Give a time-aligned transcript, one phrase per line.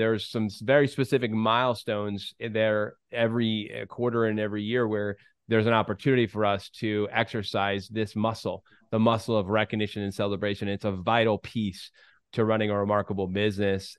[0.00, 5.74] There's some very specific milestones there every uh, quarter and every year where there's an
[5.74, 10.68] opportunity for us to exercise this muscle, the muscle of recognition and celebration.
[10.68, 11.90] It's a vital piece
[12.32, 13.98] to running a remarkable business.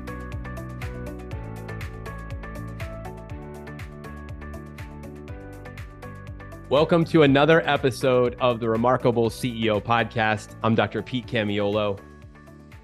[6.71, 10.55] Welcome to another episode of the Remarkable CEO podcast.
[10.63, 11.03] I'm Dr.
[11.03, 11.99] Pete Camiolo.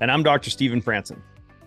[0.01, 0.49] And I'm Dr.
[0.49, 1.21] Stephen Franson.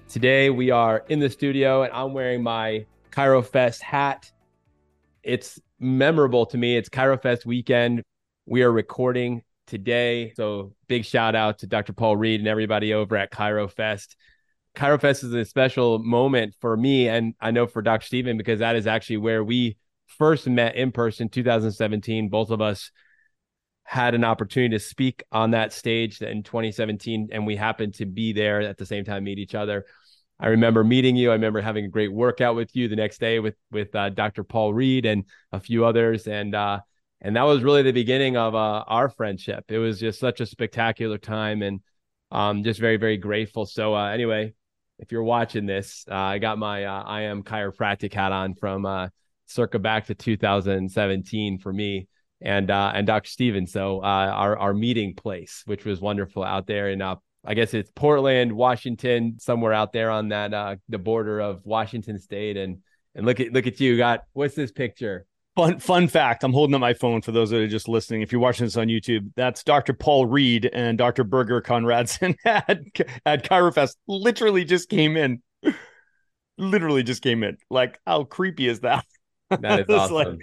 [0.06, 4.30] Today we are in the studio and I'm wearing my ChiroFest hat.
[5.22, 6.76] It's memorable to me.
[6.76, 8.02] It's ChiroFest weekend.
[8.44, 10.34] We are recording today.
[10.36, 11.94] So big shout out to Dr.
[11.94, 14.14] Paul Reed and everybody over at ChiroFest.
[14.76, 18.04] ChiroFest is a special moment for me and I know for Dr.
[18.04, 19.78] Stephen because that is actually where we
[20.20, 22.92] first met in person 2017 both of us
[23.90, 28.32] had an opportunity to speak on that stage in 2017 and we happened to be
[28.32, 29.84] there at the same time meet each other.
[30.38, 31.30] I remember meeting you.
[31.30, 34.44] I remember having a great workout with you the next day with with uh, dr
[34.44, 36.78] paul reed and a few others and uh
[37.20, 39.64] and that was really the beginning of uh, our friendship.
[39.68, 41.80] It was just such a spectacular time and
[42.30, 43.66] um just very very grateful.
[43.66, 44.54] So uh anyway
[45.00, 48.84] if you're watching this uh, i got my uh, i am chiropractic hat on from
[49.50, 52.08] circa back to 2017 for me
[52.40, 53.28] and uh, and Dr.
[53.28, 53.66] Stephen.
[53.66, 57.74] So uh, our our meeting place, which was wonderful out there in uh, I guess
[57.74, 62.56] it's Portland, Washington, somewhere out there on that uh, the border of Washington State.
[62.56, 62.78] And
[63.14, 63.96] and look at look at you.
[63.96, 65.26] Got what's this picture?
[65.56, 66.44] Fun fun fact.
[66.44, 68.22] I'm holding up my phone for those that are just listening.
[68.22, 69.92] If you're watching this on YouTube, that's Dr.
[69.92, 71.24] Paul Reed and Dr.
[71.24, 72.80] Berger Conradson at
[73.26, 73.96] at ChiroFest.
[74.06, 75.42] Literally just came in.
[76.58, 77.56] Literally just came in.
[77.68, 79.04] Like how creepy is that?
[79.50, 80.14] That is awesome.
[80.14, 80.38] Like,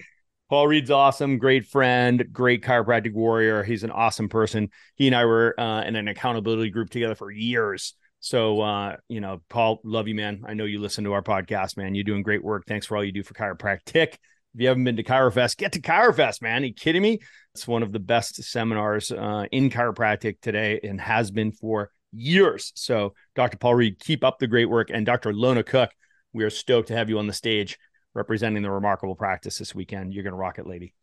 [0.50, 3.64] Paul Reed's awesome, great friend, great chiropractic warrior.
[3.64, 4.70] He's an awesome person.
[4.96, 7.96] He and I were uh, in an accountability group together for years.
[8.22, 10.44] So, uh, you know, Paul, love you, man.
[10.48, 11.96] I know you listen to our podcast, man.
[11.96, 12.64] You're doing great work.
[12.66, 14.14] Thanks for all you do for chiropractic.
[14.14, 16.64] If you haven't been to ChiroFest, get to ChiroFest, man.
[16.64, 17.20] Are you kidding me?
[17.54, 22.72] It's one of the best seminars uh, in chiropractic today and has been for years.
[22.76, 23.58] So, Dr.
[23.58, 24.90] Paul Reed, keep up the great work.
[24.92, 25.34] And Dr.
[25.34, 25.92] Lona Cook,
[26.34, 27.78] we are stoked to have you on the stage
[28.18, 30.12] representing the remarkable practice this weekend.
[30.12, 30.94] You're going to rock it, lady.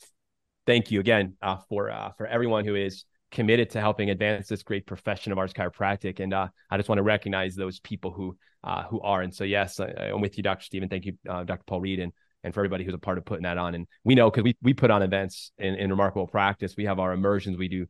[0.67, 4.63] Thank you again uh, for uh, for everyone who is committed to helping advance this
[4.63, 6.21] great profession of ours chiropractic.
[6.21, 9.23] And uh, I just want to recognize those people who uh, who are.
[9.23, 10.65] And so, yes, I, am with you, Dr.
[10.65, 10.89] Stephen.
[10.89, 11.63] Thank you, uh, Dr.
[11.67, 13.75] Paul Reed, and and for everybody who's a part of putting that on.
[13.75, 16.75] And we know because we we put on events in, in remarkable practice.
[16.77, 17.57] We have our immersions.
[17.57, 17.87] We do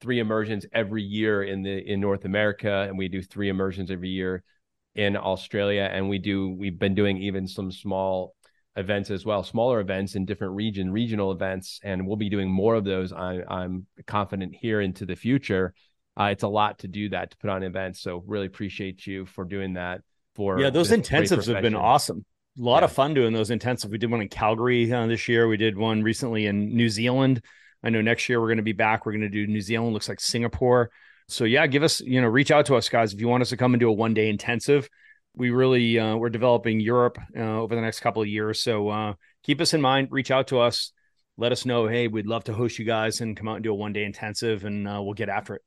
[0.00, 4.10] three immersions every year in the in North America, and we do three immersions every
[4.10, 4.44] year
[4.94, 5.88] in Australia.
[5.92, 8.34] And we do we've been doing even some small
[8.76, 12.74] events as well, smaller events in different region, regional events, and we'll be doing more
[12.74, 13.12] of those.
[13.12, 15.74] I, I'm confident here into the future.
[16.18, 19.26] Uh, it's a lot to do that to put on events, so really appreciate you
[19.26, 20.02] for doing that.
[20.36, 22.24] For yeah, those intensives have been awesome.
[22.58, 22.84] A lot yeah.
[22.84, 23.90] of fun doing those intensives.
[23.90, 25.48] We did one in Calgary uh, this year.
[25.48, 27.42] We did one recently in New Zealand.
[27.82, 29.06] I know next year we're going to be back.
[29.06, 29.92] We're going to do New Zealand.
[29.92, 30.90] Looks like Singapore.
[31.28, 33.50] So yeah, give us you know reach out to us guys if you want us
[33.50, 34.88] to come and do a one day intensive
[35.34, 38.62] we really uh, we're developing Europe uh, over the next couple of years.
[38.62, 40.08] So uh, keep us in mind.
[40.10, 40.92] Reach out to us.
[41.36, 41.86] Let us know.
[41.86, 44.04] Hey, we'd love to host you guys and come out and do a one day
[44.04, 45.62] intensive, and uh, we'll get after it.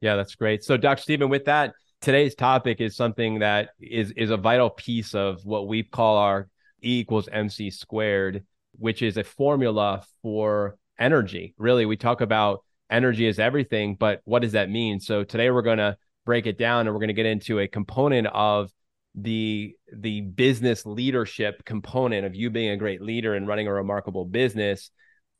[0.00, 0.62] Yeah, that's great.
[0.62, 1.02] So, Dr.
[1.02, 5.66] Stephen, with that, today's topic is something that is is a vital piece of what
[5.66, 6.48] we call our
[6.84, 8.44] E equals MC squared,
[8.78, 11.54] which is a formula for energy.
[11.58, 15.00] Really, we talk about energy is everything, but what does that mean?
[15.00, 17.68] So today we're going to break it down and we're going to get into a
[17.68, 18.70] component of
[19.14, 24.24] the the business leadership component of you being a great leader and running a remarkable
[24.24, 24.90] business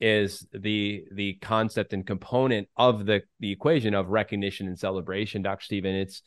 [0.01, 5.43] is the the concept and component of the the equation of recognition and celebration.
[5.43, 6.23] Dr stephen it's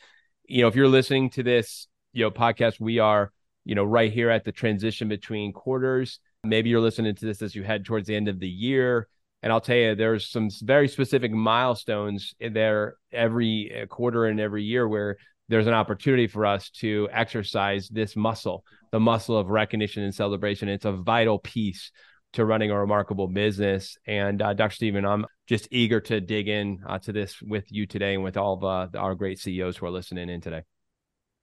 [0.48, 3.32] you know if you're listening to this you know podcast we are
[3.66, 6.20] you know right here at the transition between quarters.
[6.44, 9.08] Maybe you're listening to this as you head towards the end of the year.
[9.44, 14.64] And i'll tell you there's some very specific milestones there every eh, quarter and every
[14.64, 15.18] year where
[15.52, 20.70] there's an opportunity for us to exercise this muscle, the muscle of recognition and celebration.
[20.70, 21.92] It's a vital piece
[22.34, 23.98] to running a remarkable business.
[24.08, 24.74] And uh, Dr.
[24.74, 28.38] Stephen, I'm just eager to dig in uh, to this with you today and with
[28.38, 30.62] all of uh, our great CEOs who are listening in today.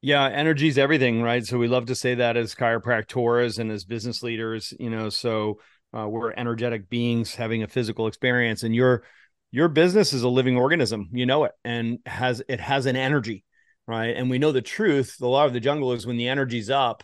[0.00, 1.44] Yeah, energy is everything, right?
[1.44, 5.10] So we love to say that as chiropractors and as business leaders, you know.
[5.10, 5.60] So
[5.94, 9.02] uh, we're energetic beings having a physical experience, and your
[9.50, 11.10] your business is a living organism.
[11.12, 13.44] You know it, and has it has an energy,
[13.88, 14.14] right?
[14.14, 15.16] And we know the truth.
[15.18, 17.02] The law of the jungle is when the energy's up,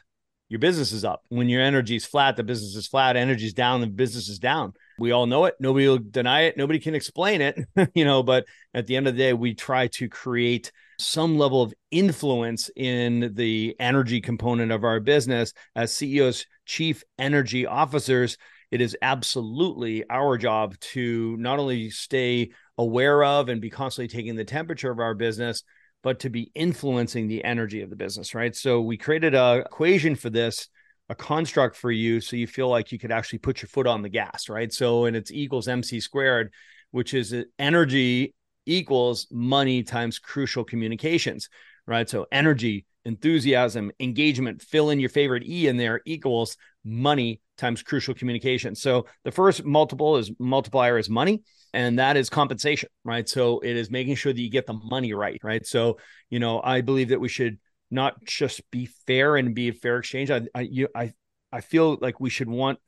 [0.50, 1.22] your business is up.
[1.30, 3.16] When your energy is flat, the business is flat.
[3.16, 4.74] Energy's down, the business is down.
[4.98, 5.54] We all know it.
[5.58, 6.58] Nobody will deny it.
[6.58, 7.58] Nobody can explain it,
[7.94, 8.22] you know.
[8.22, 8.44] But
[8.74, 13.32] at the end of the day, we try to create some level of influence in
[13.34, 18.36] the energy component of our business as CEOs, chief energy officers.
[18.70, 24.36] It is absolutely our job to not only stay aware of and be constantly taking
[24.36, 25.64] the temperature of our business,
[26.04, 28.54] but to be influencing the energy of the business, right?
[28.54, 30.68] So we created a equation for this,
[31.08, 34.02] a construct for you, so you feel like you could actually put your foot on
[34.02, 34.70] the gas, right?
[34.70, 36.52] So and it's equals MC squared,
[36.90, 38.34] which is uh, energy
[38.66, 41.48] equals money times crucial communications,
[41.86, 42.08] right?
[42.08, 48.14] So energy, enthusiasm, engagement, fill in your favorite E in there equals money times crucial
[48.14, 48.74] communication.
[48.74, 51.42] So the first multiple is multiplier is money
[51.74, 53.28] and that is compensation, right?
[53.28, 55.66] So it is making sure that you get the money right, right?
[55.66, 55.98] So,
[56.30, 57.58] you know, I believe that we should
[57.90, 60.30] not just be fair and be a fair exchange.
[60.30, 61.12] I I you, I
[61.52, 62.78] I feel like we should want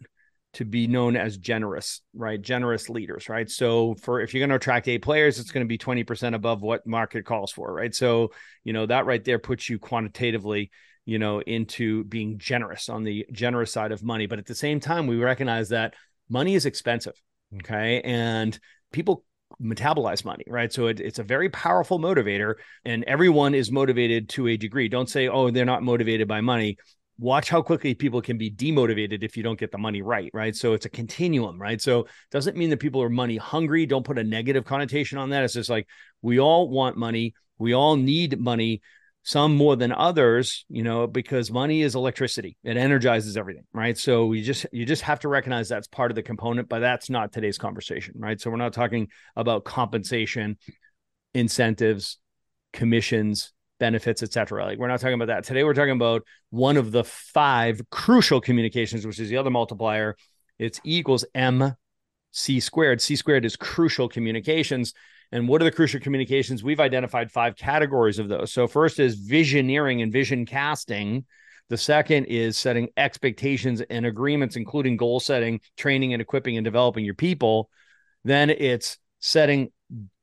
[0.54, 2.40] to be known as generous, right?
[2.40, 3.50] Generous leaders, right?
[3.50, 6.62] So for if you're going to attract A players, it's going to be 20% above
[6.62, 7.94] what market calls for, right?
[7.94, 8.32] So,
[8.64, 10.70] you know, that right there puts you quantitatively,
[11.04, 14.26] you know, into being generous on the generous side of money.
[14.26, 15.92] But at the same time, we recognize that
[16.30, 17.20] money is expensive.
[17.56, 18.00] Okay.
[18.02, 18.58] And
[18.96, 19.24] people
[19.62, 20.72] metabolize money, right?
[20.72, 22.54] So it, it's a very powerful motivator,
[22.84, 24.88] and everyone is motivated to a degree.
[24.88, 26.78] Don't say, oh, they're not motivated by money.
[27.18, 30.54] Watch how quickly people can be demotivated if you don't get the money right right?
[30.54, 31.80] So it's a continuum right?
[31.80, 33.86] So doesn't mean that people are money hungry.
[33.86, 35.42] Don't put a negative connotation on that.
[35.42, 35.86] It's just like
[36.20, 37.34] we all want money.
[37.58, 38.82] We all need money
[39.26, 44.32] some more than others you know because money is electricity it energizes everything right so
[44.32, 47.32] you just you just have to recognize that's part of the component but that's not
[47.32, 50.56] today's conversation right so we're not talking about compensation
[51.34, 52.18] incentives
[52.72, 54.64] commissions benefits, etc.
[54.64, 55.64] Like we're not talking about that today.
[55.64, 60.16] We're talking about one of the five crucial communications, which is the other multiplier.
[60.58, 61.74] It's E equals M
[62.32, 63.00] C squared.
[63.00, 64.94] C squared is crucial communications.
[65.32, 66.62] And what are the crucial communications?
[66.62, 68.52] We've identified five categories of those.
[68.52, 71.24] So first is visioneering and vision casting.
[71.68, 77.04] The second is setting expectations and agreements, including goal setting, training and equipping and developing
[77.04, 77.70] your people.
[78.24, 79.72] Then it's setting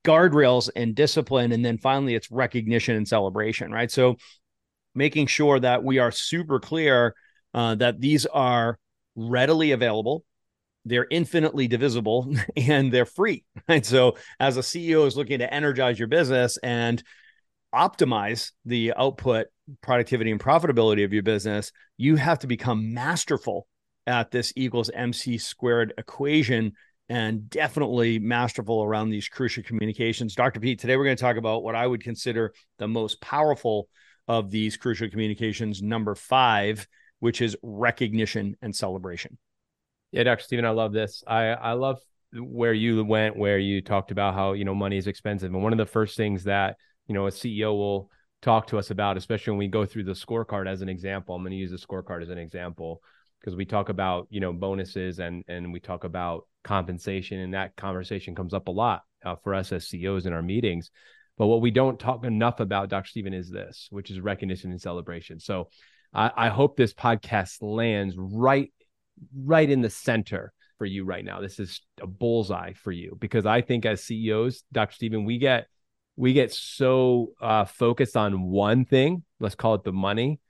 [0.04, 1.52] guardrails and discipline.
[1.52, 3.90] And then finally, it's recognition and celebration, right?
[3.90, 4.16] So
[4.94, 7.14] making sure that we are super clear
[7.52, 8.78] uh, that these are
[9.16, 10.24] readily available.
[10.84, 13.44] They're infinitely divisible and they're free.
[13.68, 13.84] Right.
[13.86, 17.02] So, as a CEO is looking to energize your business and
[17.74, 19.46] optimize the output,
[19.80, 23.66] productivity, and profitability of your business, you have to become masterful
[24.06, 26.72] at this equals MC squared equation
[27.08, 30.34] and definitely masterful around these crucial communications.
[30.34, 30.60] Dr.
[30.60, 33.88] Pete, today we're going to talk about what I would consider the most powerful
[34.26, 36.86] of these crucial communications, number five,
[37.20, 39.38] which is recognition and celebration.
[40.14, 40.44] Yeah, Dr.
[40.44, 41.24] Stephen, I love this.
[41.26, 41.98] I, I love
[42.32, 45.52] where you went, where you talked about how, you know, money is expensive.
[45.52, 46.76] And one of the first things that,
[47.08, 50.12] you know, a CEO will talk to us about, especially when we go through the
[50.12, 53.02] scorecard as an example, I'm going to use the scorecard as an example
[53.40, 57.74] because we talk about, you know, bonuses and, and we talk about compensation, and that
[57.74, 60.92] conversation comes up a lot uh, for us as CEOs in our meetings.
[61.38, 63.08] But what we don't talk enough about, Dr.
[63.08, 65.40] Stephen, is this, which is recognition and celebration.
[65.40, 65.70] So
[66.14, 68.72] I, I hope this podcast lands right,
[69.34, 71.40] right in the center for you right now.
[71.40, 74.94] This is a bullseye for you because I think as CEOs, Dr.
[74.94, 75.66] Stephen, we get
[76.16, 79.24] we get so uh, focused on one thing.
[79.40, 80.40] Let's call it the money,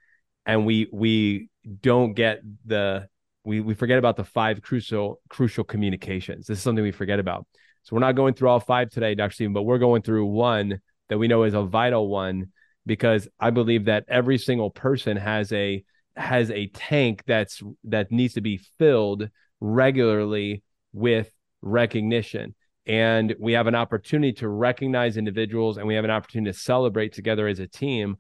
[0.45, 1.49] and we we
[1.81, 3.09] don't get the
[3.45, 6.47] we we forget about the five crucial crucial communications.
[6.47, 7.47] This is something we forget about.
[7.83, 9.35] So we're not going through all five today, Dr.
[9.35, 12.51] Stephen, but we're going through one that we know is a vital one
[12.87, 15.85] because I believe that every single person has a
[16.17, 19.29] has a tank that's that needs to be filled
[19.61, 21.31] regularly with
[21.63, 22.55] recognition.
[22.87, 27.15] And we have an opportunity to recognize individuals and we have an opportunity to celebrate
[27.15, 28.17] together as a team.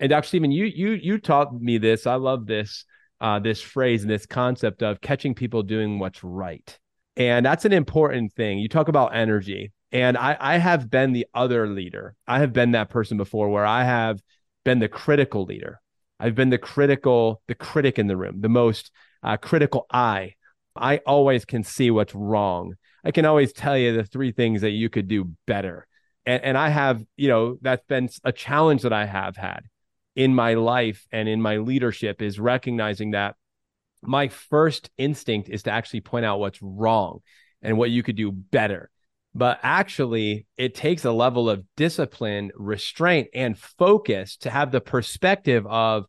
[0.00, 0.26] And Dr.
[0.26, 2.06] Stephen, you you you taught me this.
[2.06, 2.84] I love this
[3.20, 6.78] uh, this phrase and this concept of catching people doing what's right.
[7.16, 8.58] And that's an important thing.
[8.58, 9.72] You talk about energy.
[9.90, 12.14] And I, I have been the other leader.
[12.26, 14.20] I have been that person before where I have
[14.64, 15.80] been the critical leader.
[16.20, 18.90] I've been the critical, the critic in the room, the most
[19.22, 20.34] uh, critical eye
[20.80, 22.74] I always can see what's wrong.
[23.04, 25.86] I can always tell you the three things that you could do better.
[26.26, 29.62] And, and I have, you know, that's been a challenge that I have had
[30.14, 33.36] in my life and in my leadership is recognizing that
[34.02, 37.20] my first instinct is to actually point out what's wrong
[37.62, 38.90] and what you could do better.
[39.34, 45.66] But actually, it takes a level of discipline, restraint, and focus to have the perspective
[45.66, 46.06] of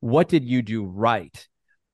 [0.00, 1.46] what did you do right?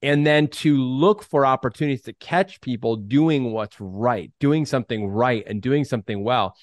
[0.03, 5.43] And then to look for opportunities to catch people doing what's right, doing something right
[5.47, 6.55] and doing something well.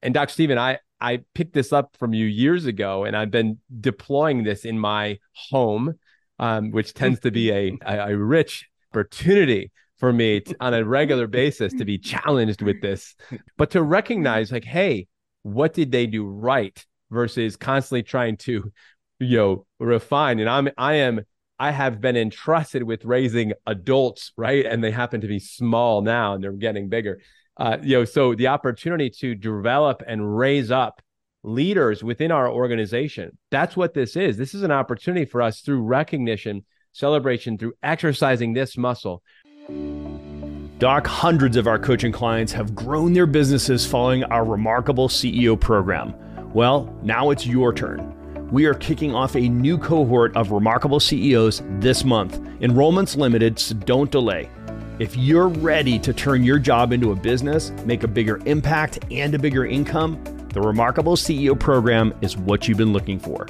[0.00, 0.32] And Dr.
[0.32, 4.64] Stephen, I, I picked this up from you years ago, and I've been deploying this
[4.64, 5.18] in my
[5.50, 5.94] home,
[6.38, 10.84] um, which tends to be a, a, a rich opportunity for me to, on a
[10.84, 13.14] regular basis to be challenged with this,
[13.56, 15.06] but to recognize like, hey,
[15.42, 18.72] what did they do right versus constantly trying to,
[19.20, 20.40] you know, refine.
[20.40, 21.20] And I'm I am
[21.58, 24.66] I have been entrusted with raising adults, right?
[24.66, 27.20] And they happen to be small now and they're getting bigger.
[27.56, 31.00] Uh, you know, so the opportunity to develop and raise up
[31.44, 33.38] leaders within our organization.
[33.50, 34.36] That's what this is.
[34.36, 39.22] This is an opportunity for us through recognition, celebration, through exercising this muscle
[39.66, 46.14] Doc, hundreds of our coaching clients have grown their businesses following our remarkable CEO program.
[46.52, 48.50] Well, now it's your turn.
[48.50, 52.38] We are kicking off a new cohort of remarkable CEOs this month.
[52.60, 54.50] Enrollment's limited, so don't delay.
[54.98, 59.34] If you're ready to turn your job into a business, make a bigger impact, and
[59.34, 63.46] a bigger income, the Remarkable CEO program is what you've been looking for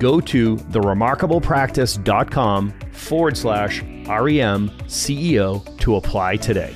[0.00, 6.74] go to theremarkablepractice.com forward slash REM CEO to apply today.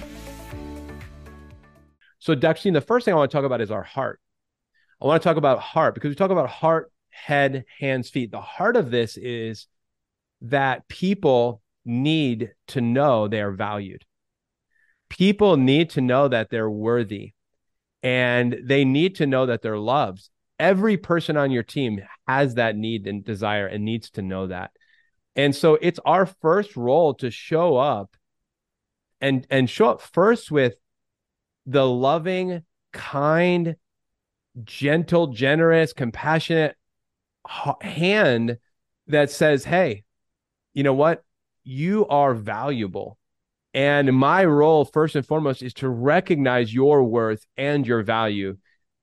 [2.20, 4.20] So, Daxine, the first thing I want to talk about is our heart.
[5.02, 8.30] I want to talk about heart because we talk about heart, head, hands, feet.
[8.30, 9.66] The heart of this is
[10.42, 14.04] that people need to know they are valued.
[15.10, 17.32] People need to know that they're worthy
[18.02, 22.76] and they need to know that they're loved every person on your team has that
[22.76, 24.70] need and desire and needs to know that.
[25.36, 28.16] And so it's our first role to show up
[29.20, 30.74] and and show up first with
[31.66, 33.76] the loving, kind,
[34.62, 36.76] gentle, generous, compassionate
[37.80, 38.58] hand
[39.08, 40.04] that says, "Hey,
[40.72, 41.24] you know what?
[41.64, 43.18] You are valuable."
[43.72, 48.56] And my role first and foremost is to recognize your worth and your value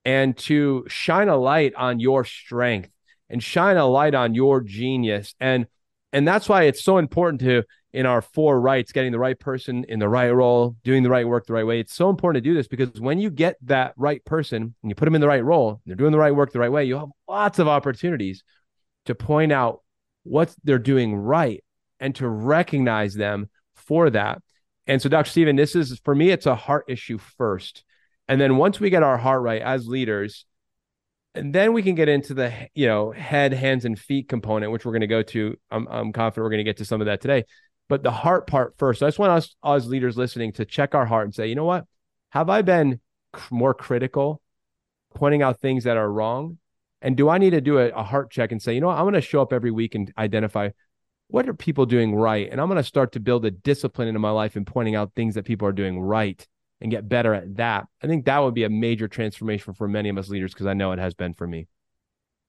[0.05, 2.89] and to shine a light on your strength
[3.29, 5.35] and shine a light on your genius.
[5.39, 5.67] And
[6.13, 9.85] and that's why it's so important to in our four rights getting the right person
[9.85, 11.79] in the right role doing the right work the right way.
[11.79, 14.95] It's so important to do this because when you get that right person and you
[14.95, 16.97] put them in the right role they're doing the right work the right way you
[16.97, 18.43] have lots of opportunities
[19.05, 19.81] to point out
[20.23, 21.63] what they're doing right
[21.99, 24.41] and to recognize them for that.
[24.87, 27.83] And so dr stephen this is for me it's a heart issue first
[28.27, 30.45] and then once we get our heart right as leaders,
[31.33, 34.85] and then we can get into the you know head, hands, and feet component, which
[34.85, 35.57] we're going to go to.
[35.69, 37.45] I'm, I'm confident we're going to get to some of that today.
[37.89, 38.99] But the heart part first.
[38.99, 41.55] So I just want us as leaders listening to check our heart and say, you
[41.55, 41.85] know what?
[42.29, 42.99] Have I been
[43.49, 44.41] more critical,
[45.13, 46.57] pointing out things that are wrong?
[47.01, 48.97] And do I need to do a, a heart check and say, you know what?
[48.97, 50.69] I'm going to show up every week and identify
[51.27, 52.49] what are people doing right?
[52.51, 55.13] And I'm going to start to build a discipline into my life and pointing out
[55.15, 56.45] things that people are doing right
[56.81, 57.85] and get better at that.
[58.03, 60.73] I think that would be a major transformation for many of us leaders because I
[60.73, 61.67] know it has been for me.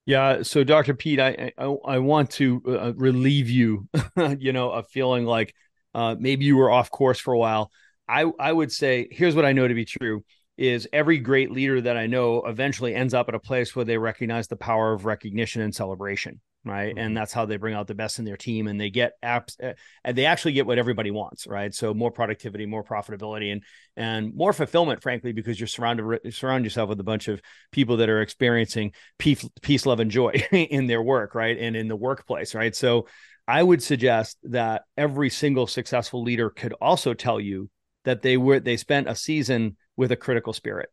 [0.06, 0.42] Yeah.
[0.42, 0.94] So, Dr.
[0.94, 3.88] Pete, I I, I want to uh, relieve you,
[4.38, 5.54] you know, of feeling like
[5.94, 7.70] uh, maybe you were off course for a while.
[8.08, 10.24] I I would say here's what I know to be true
[10.58, 13.96] is every great leader that I know eventually ends up at a place where they
[13.96, 16.90] recognize the power of recognition and celebration right?
[16.90, 16.98] Mm-hmm.
[16.98, 19.62] and that's how they bring out the best in their team and they get apps
[19.62, 21.74] uh, and they actually get what everybody wants right?
[21.74, 23.62] So more productivity more profitability and
[23.96, 27.40] and more fulfillment frankly because you're surrounded surround yourself with a bunch of
[27.70, 31.58] people that are experiencing peace peace love and joy in their work right?
[31.58, 32.74] And in the workplace right?
[32.74, 33.06] So
[33.48, 37.68] i would suggest that every single successful leader could also tell you
[38.04, 40.88] that they were they spent a season with a critical spirit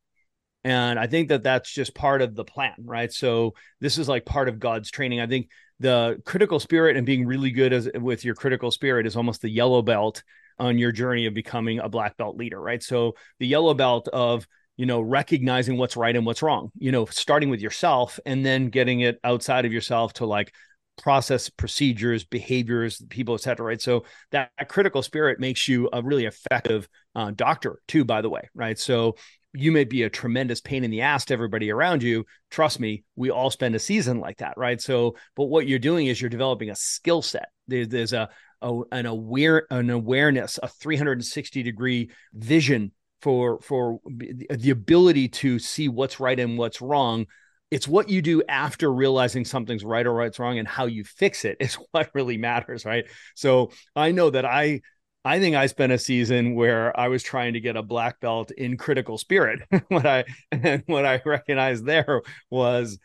[0.63, 3.11] and I think that that's just part of the plan, right?
[3.11, 5.21] So this is like part of God's training.
[5.21, 5.49] I think
[5.79, 9.49] the critical spirit and being really good as, with your critical spirit is almost the
[9.49, 10.23] yellow belt
[10.57, 12.83] on your journey of becoming a black belt leader, right?
[12.83, 14.45] So the yellow belt of
[14.79, 18.69] you know recognizing what's right and what's wrong you know starting with yourself and then
[18.69, 20.53] getting it outside of yourself to like
[20.97, 26.25] process procedures behaviors people etc right so that, that, critical spirit makes you a really
[26.25, 29.15] effective uh, doctor too by the way right so
[29.53, 32.25] you may be a tremendous pain in the ass to everybody around you.
[32.51, 34.79] Trust me, we all spend a season like that, right?
[34.79, 37.49] So, but what you're doing is you're developing a skill set.
[37.67, 38.29] There's, there's a
[38.61, 42.91] a, an aware an awareness, a 360 degree vision
[43.21, 47.25] for for the ability to see what's right and what's wrong
[47.71, 51.45] it's what you do after realizing something's right or what's wrong and how you fix
[51.45, 54.81] it is what really matters right so i know that i
[55.29, 58.51] i think i spent a season where i was trying to get a black belt
[58.51, 59.61] in critical spirit.
[59.87, 62.97] What i and what i recognized there was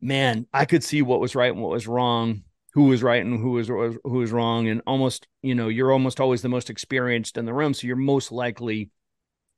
[0.00, 2.42] man i could see what was right and what was wrong
[2.74, 6.20] who was right and who was who was wrong and almost you know you're almost
[6.20, 8.90] always the most experienced in the room so you're most likely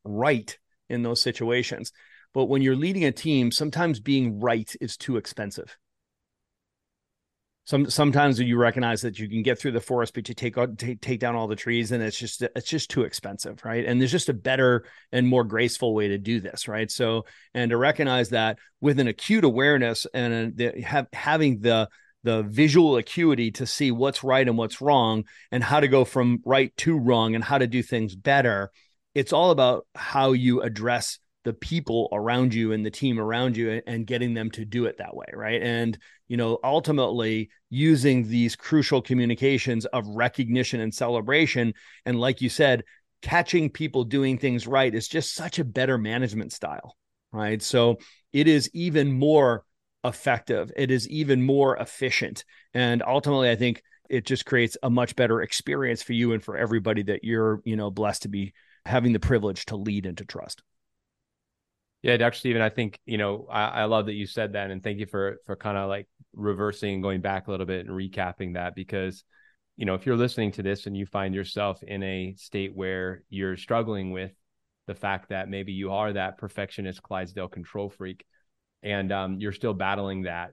[0.05, 0.57] right
[0.89, 1.93] in those situations.
[2.33, 5.77] But when you're leading a team sometimes being right is too expensive
[7.67, 10.79] some sometimes you recognize that you can get through the forest but you take out
[10.79, 13.85] take, take down all the trees and it's just it's just too expensive right?
[13.85, 16.91] And there's just a better and more graceful way to do this right?
[16.91, 21.89] So and to recognize that with an acute awareness and the, have, having the
[22.23, 26.41] the visual acuity to see what's right and what's wrong and how to go from
[26.45, 28.71] right to wrong and how to do things better
[29.15, 33.81] it's all about how you address the people around you and the team around you
[33.87, 35.97] and getting them to do it that way right and
[36.29, 41.73] you know ultimately using these crucial communications of recognition and celebration
[42.05, 42.85] and like you said
[43.23, 46.95] catching people doing things right is just such a better management style
[47.33, 47.97] right so
[48.33, 49.65] it is even more
[50.07, 50.71] effective.
[50.77, 52.45] It is even more efficient.
[52.73, 56.57] And ultimately, I think it just creates a much better experience for you and for
[56.57, 60.25] everybody that you're, you know, blessed to be having the privilege to lead and to
[60.25, 60.63] trust.
[62.07, 62.39] Yeah, Dr.
[62.39, 64.71] Stephen, I think, you know, I, I love that you said that.
[64.71, 67.85] And thank you for for kind of like reversing and going back a little bit
[67.85, 69.25] and recapping that because,
[69.77, 73.25] you know, if you're listening to this and you find yourself in a state where
[73.29, 74.31] you're struggling with
[74.87, 78.25] the fact that maybe you are that perfectionist Clydesdale control freak,
[78.85, 80.53] and um, you're still battling that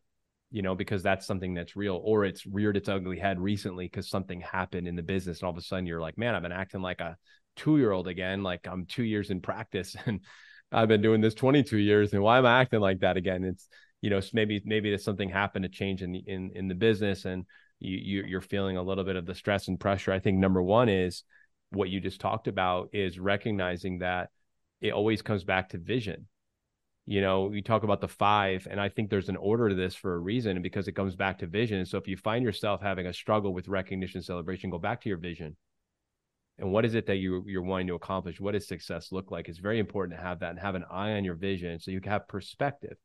[0.49, 4.09] you know because that's something that's real or it's reared its ugly head recently because
[4.09, 6.51] something happened in the business and all of a sudden you're like man i've been
[6.51, 7.17] acting like a
[7.55, 10.19] two year old again like i'm two years in practice and
[10.73, 13.43] i've been doing this 22 years and why am i acting like that again?
[13.43, 13.67] It's
[14.01, 17.25] you know maybe maybe there's something happened to change in the in, in the business
[17.25, 17.45] and
[17.79, 20.11] you, you you're feeling a little bit of the stress and pressure.
[20.11, 21.23] I think number one is
[21.71, 24.29] what you just talked about is recognizing that
[24.81, 26.27] it always comes back to vision.
[27.05, 29.93] You know we talk about the five and i think there's an order to this
[29.95, 31.85] for a reason because it comes back to vision.
[31.85, 35.17] So if you find yourself having a struggle with recognition celebration go back to your
[35.17, 35.55] vision
[36.59, 38.39] and what is it that you, you're wanting to accomplish?
[38.39, 39.49] What does success look like?
[39.49, 42.01] It's very important to have that and have an eye on your vision so you
[42.01, 42.97] can have perspective.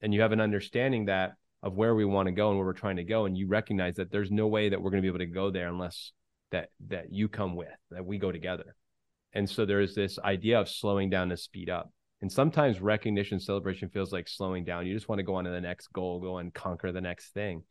[0.00, 2.72] And you have an understanding that of where we want to go and where we're
[2.72, 5.08] trying to go and you recognize that there's no way that we're going to be
[5.08, 6.12] able to go there unless
[6.52, 8.76] that that you come with that we go together.
[9.32, 11.92] And so there's this idea of slowing down to speed up.
[12.20, 14.86] And sometimes recognition celebration feels like slowing down.
[14.86, 17.32] You just want to go on to the next goal, go and conquer the next
[17.34, 17.62] thing.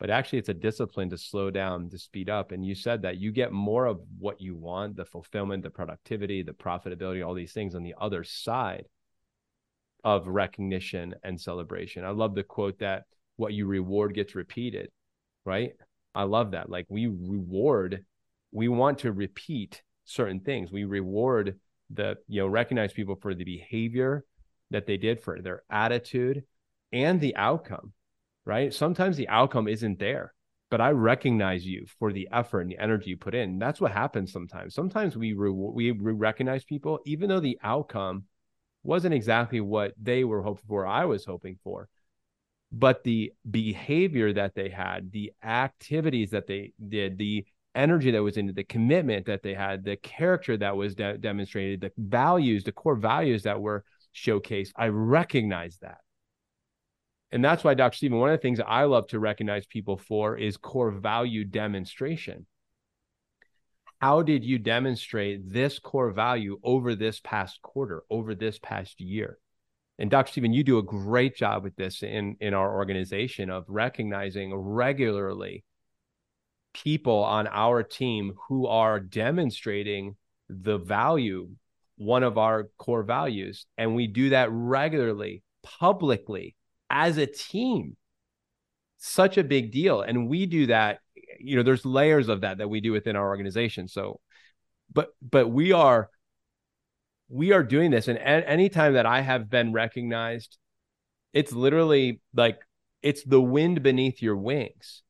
[0.00, 2.52] But actually, it's a discipline to slow down, to speed up.
[2.52, 6.42] And you said that you get more of what you want the fulfillment, the productivity,
[6.42, 8.86] the profitability, all these things on the other side
[10.02, 12.04] of recognition and celebration.
[12.04, 13.04] I love the quote that
[13.36, 14.90] what you reward gets repeated,
[15.44, 15.72] right?
[16.14, 16.68] I love that.
[16.68, 18.04] Like we reward,
[18.52, 20.70] we want to repeat certain things.
[20.70, 21.58] We reward
[21.90, 24.24] the you know recognize people for the behavior
[24.70, 26.42] that they did for their attitude
[26.92, 27.92] and the outcome
[28.46, 30.32] right sometimes the outcome isn't there
[30.70, 33.92] but i recognize you for the effort and the energy you put in that's what
[33.92, 38.24] happens sometimes sometimes we re- we recognize people even though the outcome
[38.82, 41.88] wasn't exactly what they were hoping for i was hoping for
[42.72, 48.36] but the behavior that they had the activities that they did the energy that was
[48.36, 52.64] in it, the commitment that they had, the character that was de- demonstrated, the values,
[52.64, 54.70] the core values that were showcased.
[54.76, 55.98] I recognize that.
[57.34, 57.96] And that's why, Dr.
[57.96, 62.46] Stephen, one of the things I love to recognize people for is core value demonstration.
[64.00, 69.38] How did you demonstrate this core value over this past quarter, over this past year?
[69.98, 70.30] And Dr.
[70.30, 75.64] Stephen, you do a great job with this in, in our organization of recognizing regularly
[76.72, 80.14] people on our team who are demonstrating
[80.48, 81.48] the value,
[81.96, 83.66] one of our core values.
[83.76, 86.54] And we do that regularly, publicly,
[86.94, 87.96] as a team.
[88.98, 90.00] Such a big deal.
[90.00, 91.00] And we do that,
[91.38, 93.88] you know, there's layers of that that we do within our organization.
[93.88, 94.20] So,
[94.92, 96.08] but, but we are,
[97.28, 98.06] we are doing this.
[98.06, 100.56] And a- anytime that I have been recognized,
[101.32, 102.60] it's literally like
[103.02, 105.02] it's the wind beneath your wings,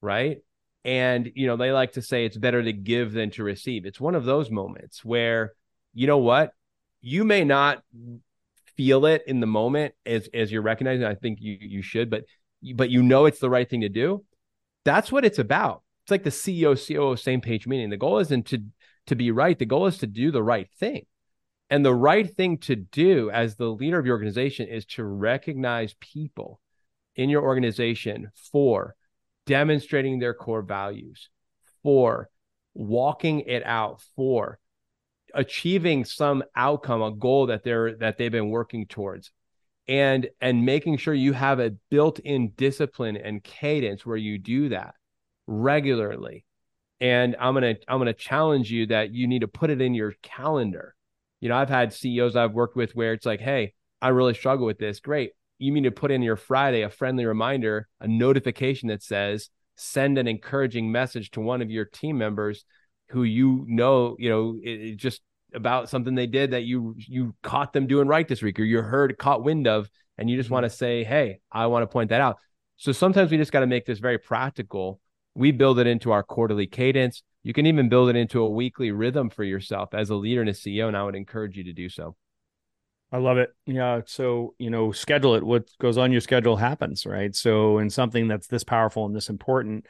[0.00, 0.38] right?
[0.84, 3.84] And, you know, they like to say it's better to give than to receive.
[3.84, 5.52] It's one of those moments where,
[5.92, 6.52] you know what,
[7.02, 7.82] you may not
[8.76, 11.04] feel it in the moment as, as you're recognizing.
[11.04, 12.24] I think you, you should, but,
[12.74, 14.24] but you know, it's the right thing to do.
[14.84, 15.82] That's what it's about.
[16.04, 17.90] it's like the CEO, COO, same page meeting.
[17.90, 18.62] The goal isn't to
[19.06, 19.58] to be right.
[19.58, 21.06] The goal is to do the right thing.
[21.70, 25.94] And the right thing to do as the leader of your organization is to recognize
[26.00, 26.60] people
[27.16, 28.94] in your organization for
[29.46, 31.28] demonstrating their core values,
[31.82, 32.28] for
[32.74, 34.58] walking it out, for
[35.34, 39.30] achieving some outcome, a goal that they're that they've been working towards.
[39.88, 44.94] And and making sure you have a built-in discipline and cadence where you do that
[45.46, 46.44] regularly.
[47.00, 50.14] And I'm gonna I'm gonna challenge you that you need to put it in your
[50.22, 50.94] calendar.
[51.40, 54.66] You know, I've had CEOs I've worked with where it's like, hey, I really struggle
[54.66, 55.00] with this.
[55.00, 59.48] Great you need to put in your Friday a friendly reminder, a notification that says
[59.76, 62.64] send an encouraging message to one of your team members
[63.08, 65.22] who you know, you know, it, it just
[65.54, 68.82] about something they did that you you caught them doing right this week or you
[68.82, 69.88] heard caught wind of
[70.18, 70.54] and you just mm-hmm.
[70.54, 72.38] want to say, "Hey, I want to point that out."
[72.76, 75.00] So sometimes we just got to make this very practical.
[75.34, 77.22] We build it into our quarterly cadence.
[77.42, 80.50] You can even build it into a weekly rhythm for yourself as a leader and
[80.50, 82.16] a CEO, and I would encourage you to do so.
[83.12, 83.50] I love it.
[83.66, 84.00] Yeah.
[84.06, 85.44] So, you know, schedule it.
[85.44, 87.34] What goes on your schedule happens, right?
[87.34, 89.86] So, in something that's this powerful and this important,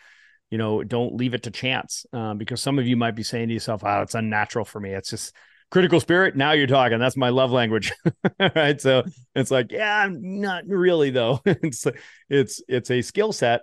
[0.51, 3.49] you know, don't leave it to chance uh, because some of you might be saying
[3.49, 4.93] to yourself, oh, it's unnatural for me.
[4.93, 5.35] It's just
[5.71, 6.37] critical spirit.
[6.37, 6.99] Now you're talking.
[6.99, 7.93] That's my love language.
[8.55, 8.81] right.
[8.81, 9.05] So
[9.35, 11.41] it's like, yeah, I'm not really though.
[11.47, 11.87] it's,
[12.31, 13.63] it's, it's a skill set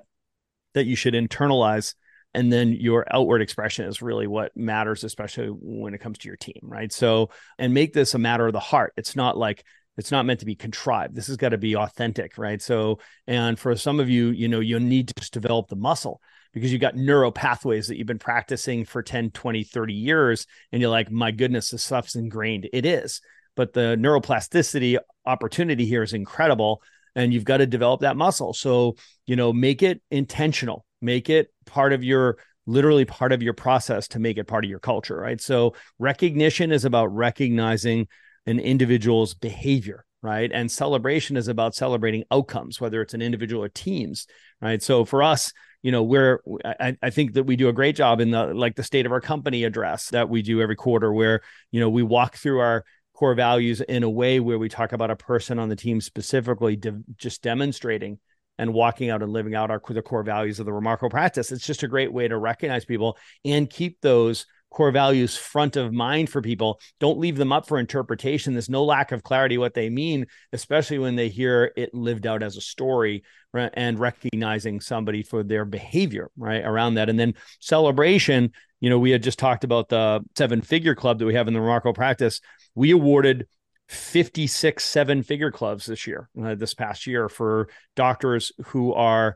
[0.74, 1.96] that you should internalize
[2.34, 6.38] and then your outward expression is really what matters especially when it comes to your
[6.38, 9.64] team right so and make this a matter of the heart it's not like
[9.98, 13.60] it's not meant to be contrived this has got to be authentic right so and
[13.60, 16.22] for some of you you know you need to develop the muscle
[16.54, 20.82] because you've got neural pathways that you've been practicing for 10 20 30 years and
[20.82, 22.70] you're like my goodness this stuff's ingrained.
[22.72, 23.22] It is
[23.56, 26.82] but the neuroplasticity opportunity here is incredible
[27.16, 28.54] and you've got to develop that muscle.
[28.54, 33.54] So you know make it intentional make it part of your literally part of your
[33.54, 35.42] process to make it part of your culture right?
[35.42, 38.08] So recognition is about recognizing
[38.46, 40.52] an individual's behavior right?
[40.54, 44.28] And celebration is about celebrating outcomes whether it's an individual or teams
[44.62, 44.82] right?
[44.82, 45.52] So for us
[45.84, 48.76] you know we're I, I think that we do a great job in the like
[48.76, 51.42] the state of our company address that we do every quarter where
[51.72, 55.12] you know we walk through our core values in a way where we talk about
[55.12, 58.18] a person on the team specifically de- just demonstrating
[58.58, 61.52] and walking out and living out our the core values of the remarkable practice.
[61.52, 65.94] It's just a great way to recognize people and keep those core values front of
[65.94, 66.80] mind for people.
[67.00, 68.54] Don't leave them up for interpretation.
[68.54, 72.44] There's no lack of clarity what they mean, especially when they hear it lived out
[72.44, 73.72] as a story right?
[73.74, 77.10] and recognizing somebody for their behavior right around that.
[77.10, 81.26] And then celebration, you know, we had just talked about the seven figure club that
[81.26, 82.42] we have in the remarkable practice.
[82.76, 83.48] We awarded
[83.90, 89.36] 56 seven figure clubs this year, uh, this past year for doctors who are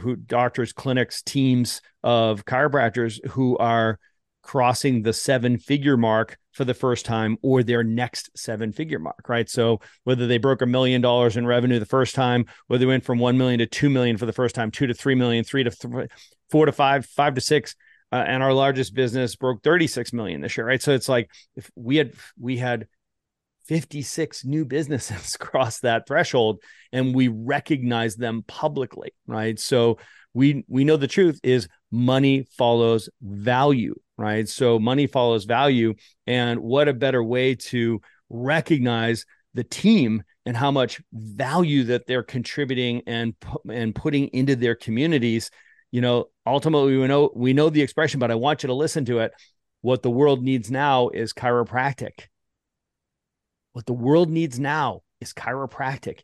[0.00, 3.98] who doctors, clinics, teams of chiropractors who are
[4.50, 9.28] crossing the seven figure mark for the first time or their next seven figure mark,
[9.28, 9.48] right?
[9.48, 13.04] So whether they broke a million dollars in revenue the first time, whether they went
[13.04, 15.62] from 1 million to 2 million for the first time, 2 to 3 million, 3
[15.62, 16.10] to th-
[16.50, 17.76] 4 to 5, 5 to 6,
[18.10, 20.82] uh, and our largest business broke 36 million this year, right?
[20.82, 22.88] So it's like if we had we had
[23.70, 26.60] 56 new businesses cross that threshold
[26.92, 29.60] and we recognize them publicly right?
[29.60, 29.98] So
[30.34, 34.48] we we know the truth is money follows value right?
[34.48, 35.94] So money follows value
[36.26, 42.24] and what a better way to recognize the team and how much value that they're
[42.24, 43.34] contributing and
[43.70, 45.52] and putting into their communities.
[45.92, 49.04] You know ultimately we know we know the expression but i want you to listen
[49.04, 49.30] to it.
[49.80, 52.26] What the world needs now is chiropractic
[53.72, 56.20] what the world needs now is chiropractic.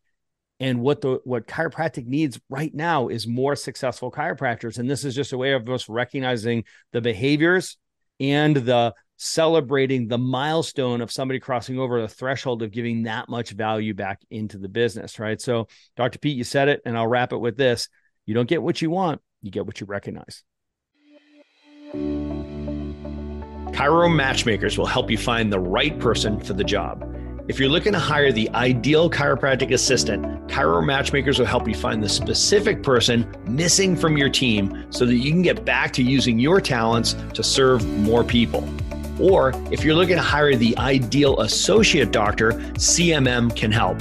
[0.58, 4.78] And what the what chiropractic needs right now is more successful chiropractors.
[4.78, 7.76] And this is just a way of us recognizing the behaviors
[8.20, 13.50] and the celebrating the milestone of somebody crossing over the threshold of giving that much
[13.50, 15.40] value back into the business, right?
[15.40, 16.18] So, Dr.
[16.18, 17.88] Pete, you said it, and I'll wrap it with this.
[18.26, 20.42] You don't get what you want, you get what you recognize.
[23.72, 27.04] Chiro Matchmakers will help you find the right person for the job.
[27.48, 32.02] If you're looking to hire the ideal chiropractic assistant, Chiro Matchmakers will help you find
[32.02, 36.40] the specific person missing from your team so that you can get back to using
[36.40, 38.68] your talents to serve more people.
[39.20, 43.98] Or if you're looking to hire the ideal associate doctor, CMM can help.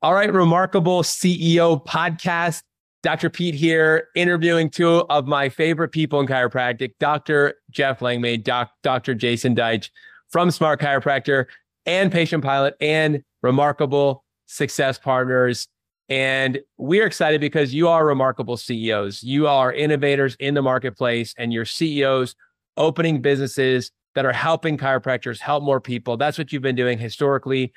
[0.00, 2.62] All right, Remarkable CEO podcast.
[3.04, 3.28] Dr.
[3.28, 7.52] Pete here, interviewing two of my favorite people in chiropractic, Dr.
[7.70, 9.14] Jeff Langmaid, doc, Dr.
[9.14, 9.90] Jason Deitch
[10.30, 11.44] from Smart Chiropractor
[11.84, 15.68] and Patient Pilot and Remarkable Success Partners.
[16.08, 19.22] And we're excited because you are remarkable CEOs.
[19.22, 22.34] You are innovators in the marketplace and you're CEOs
[22.78, 26.16] opening businesses that are helping chiropractors help more people.
[26.16, 27.70] That's what you've been doing historically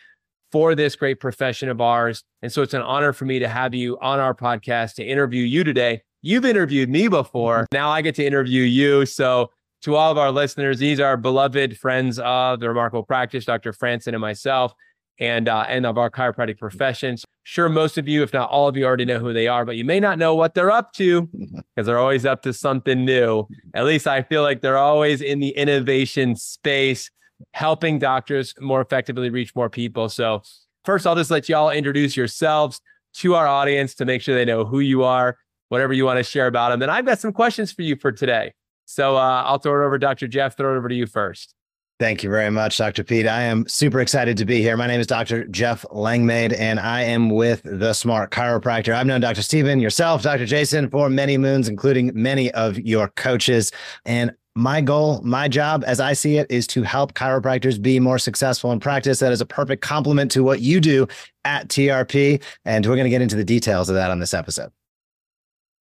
[0.52, 2.24] for this great profession of ours.
[2.42, 5.44] And so it's an honor for me to have you on our podcast to interview
[5.44, 6.02] you today.
[6.22, 7.64] You've interviewed me before.
[7.64, 7.76] Mm-hmm.
[7.76, 9.06] Now I get to interview you.
[9.06, 9.52] So
[9.84, 13.74] to all of our listeners, these are beloved friends of the Remarkable Practice, Dr.
[13.74, 14.74] Franson and myself
[15.20, 17.26] and uh, and of our chiropractic professions.
[17.44, 19.76] Sure, most of you, if not all of you, already know who they are, but
[19.76, 23.48] you may not know what they're up to because they're always up to something new.
[23.74, 27.10] At least I feel like they're always in the innovation space,
[27.54, 30.10] helping doctors more effectively reach more people.
[30.10, 30.42] So
[30.86, 32.82] first, I'll just let y'all introduce yourselves
[33.16, 35.38] to our audience to make sure they know who you are,
[35.70, 36.80] whatever you want to share about them.
[36.80, 38.54] Then I've got some questions for you for today.
[38.86, 40.28] So uh, I'll throw it over Dr.
[40.28, 40.56] Jeff.
[40.56, 41.54] Throw it over to you first.
[42.00, 43.04] Thank you very much, Dr.
[43.04, 43.26] Pete.
[43.26, 44.78] I am super excited to be here.
[44.78, 45.48] My name is Dr.
[45.48, 48.94] Jeff Langmaid, and I am with the Smart Chiropractor.
[48.94, 49.42] I've known Dr.
[49.42, 50.46] Stephen, yourself, Dr.
[50.46, 53.72] Jason for many moons, including many of your coaches.
[54.06, 58.20] And my goal, my job, as I see it, is to help chiropractors be more
[58.20, 59.20] successful in practice.
[59.20, 61.08] That is a perfect complement to what you do
[61.46, 62.44] at TRP.
[62.66, 64.72] And we're going to get into the details of that on this episode.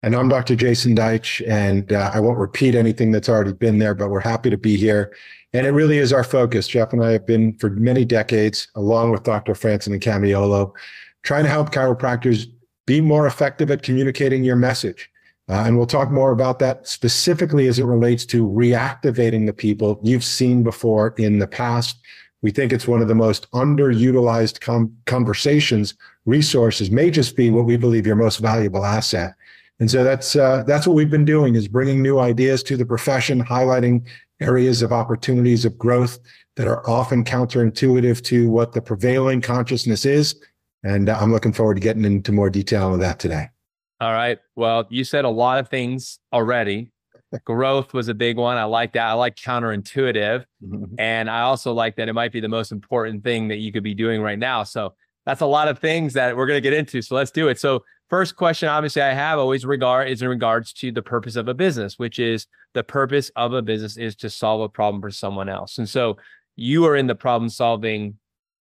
[0.04, 0.56] And I'm Dr.
[0.56, 4.50] Jason Deitch, and uh, I won't repeat anything that's already been there, but we're happy
[4.50, 5.14] to be here
[5.54, 6.68] and it really is our focus.
[6.68, 9.54] Jeff and I have been for many decades, along with Dr.
[9.54, 10.72] Franson and Camiolo,
[11.24, 12.46] trying to help chiropractors
[12.86, 15.10] be more effective at communicating your message.
[15.50, 20.00] Uh, and we'll talk more about that specifically as it relates to reactivating the people
[20.04, 21.98] you've seen before in the past.
[22.42, 25.94] We think it's one of the most underutilized com- conversations,
[26.26, 29.34] resources, may just be what we believe your most valuable asset.
[29.80, 32.86] And so that's uh, that's what we've been doing is bringing new ideas to the
[32.86, 34.08] profession, highlighting
[34.40, 36.20] areas of opportunities of growth
[36.56, 40.36] that are often counterintuitive to what the prevailing consciousness is.
[40.84, 43.50] And uh, I'm looking forward to getting into more detail of that today.
[44.02, 44.40] All right.
[44.56, 46.92] Well, you said a lot of things already.
[47.46, 48.58] Growth was a big one.
[48.58, 49.06] I like that.
[49.06, 50.44] I like counterintuitive.
[50.66, 50.96] Mm-hmm.
[50.98, 53.84] And I also like that it might be the most important thing that you could
[53.84, 54.64] be doing right now.
[54.64, 54.96] So
[55.28, 57.04] that's a lot of things that we're going to get into.
[57.04, 57.60] So let's do it.
[57.60, 61.48] So first question, obviously, I have always regard is in regards to the purpose of
[61.48, 65.12] a business, which is the purpose of a business is to solve a problem for
[65.12, 65.78] someone else.
[65.78, 66.18] And so
[66.56, 68.18] you are in the problem solving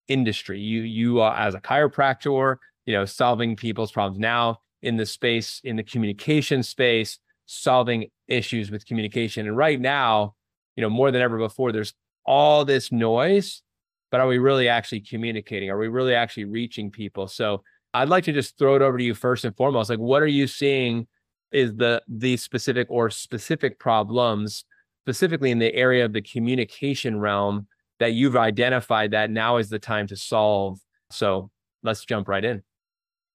[0.06, 0.60] industry.
[0.60, 5.60] You you are as a chiropractor, you know, solving people's problems now in the space
[5.64, 9.46] in the communication space, solving issues with communication.
[9.46, 10.34] And right now,
[10.76, 13.62] you know, more than ever before, there's all this noise
[14.10, 15.70] but are we really actually communicating?
[15.70, 17.28] Are we really actually reaching people?
[17.28, 17.62] So
[17.94, 19.90] I'd like to just throw it over to you first and foremost.
[19.90, 21.06] Like, what are you seeing
[21.52, 24.64] is the the specific or specific problems,
[25.04, 27.66] specifically in the area of the communication realm
[27.98, 30.78] that you've identified that now is the time to solve?
[31.10, 31.50] So
[31.82, 32.62] let's jump right in.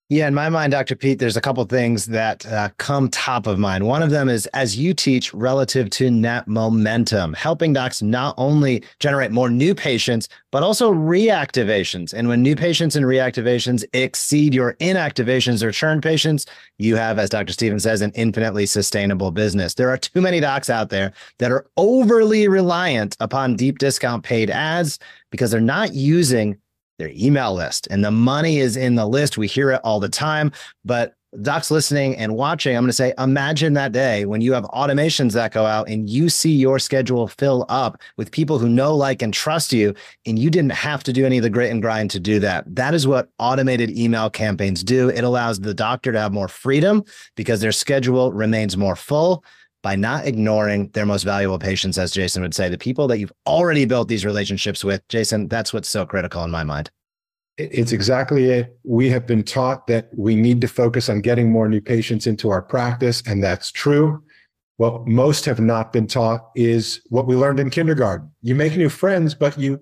[0.07, 0.95] Yeah, in my mind, Dr.
[0.95, 3.87] Pete, there's a couple things that uh, come top of mind.
[3.87, 8.83] One of them is as you teach relative to net momentum, helping docs not only
[8.99, 12.13] generate more new patients, but also reactivations.
[12.13, 16.45] And when new patients and reactivations exceed your inactivations or churn patients,
[16.77, 17.53] you have, as Dr.
[17.53, 19.73] Stephen says, an infinitely sustainable business.
[19.73, 24.51] There are too many docs out there that are overly reliant upon deep discount paid
[24.51, 24.99] ads
[25.31, 26.59] because they're not using
[26.97, 27.88] their email list.
[27.89, 29.38] And the money is in the list.
[29.38, 30.51] We hear it all the time.
[30.84, 34.63] But docs listening and watching, I'm going to say, imagine that day when you have
[34.65, 38.95] automations that go out and you see your schedule fill up with people who know,
[38.95, 39.93] like, and trust you,
[40.25, 42.63] and you didn't have to do any of the grit and grind to do that.
[42.73, 45.10] That is what automated email campaigns do.
[45.10, 47.03] It allows the doctor to have more freedom
[47.36, 49.43] because their schedule remains more full
[49.86, 53.32] by not ignoring their most valuable patients, as Jason would say, the people that you've
[53.45, 55.08] already built these relationships with.
[55.10, 56.89] Jason, that's what's so critical in my mind.
[57.60, 58.80] It's exactly it.
[58.84, 62.50] We have been taught that we need to focus on getting more new patients into
[62.50, 64.24] our practice, and that's true.
[64.78, 68.32] What most have not been taught is what we learned in kindergarten.
[68.41, 69.80] You make new friends, but you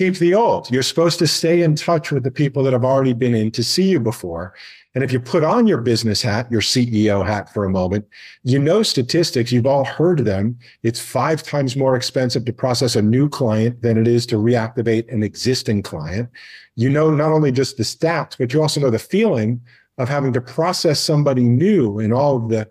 [0.00, 0.70] keep the old.
[0.70, 3.62] You're supposed to stay in touch with the people that have already been in to
[3.62, 4.54] see you before.
[4.94, 8.06] And if you put on your business hat, your CEO hat for a moment,
[8.42, 10.58] you know statistics, you've all heard them.
[10.82, 15.12] It's five times more expensive to process a new client than it is to reactivate
[15.12, 16.30] an existing client.
[16.76, 19.60] You know not only just the stats, but you also know the feeling
[19.98, 22.66] of having to process somebody new and all of the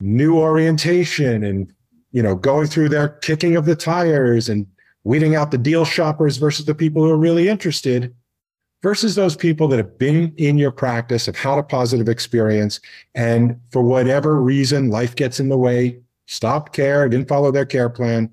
[0.00, 1.72] new orientation and
[2.12, 4.66] you know going through their kicking of the tires and
[5.08, 8.14] weeding out the deal shoppers versus the people who are really interested
[8.82, 12.78] versus those people that have been in your practice have had a positive experience
[13.14, 17.88] and for whatever reason life gets in the way stopped care didn't follow their care
[17.88, 18.30] plan.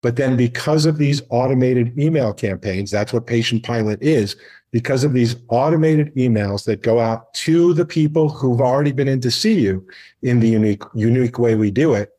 [0.00, 4.34] But then because of these automated email campaigns that's what patient pilot is
[4.72, 9.20] because of these automated emails that go out to the people who've already been in
[9.20, 9.86] to see you
[10.22, 12.13] in the unique, unique way we do it,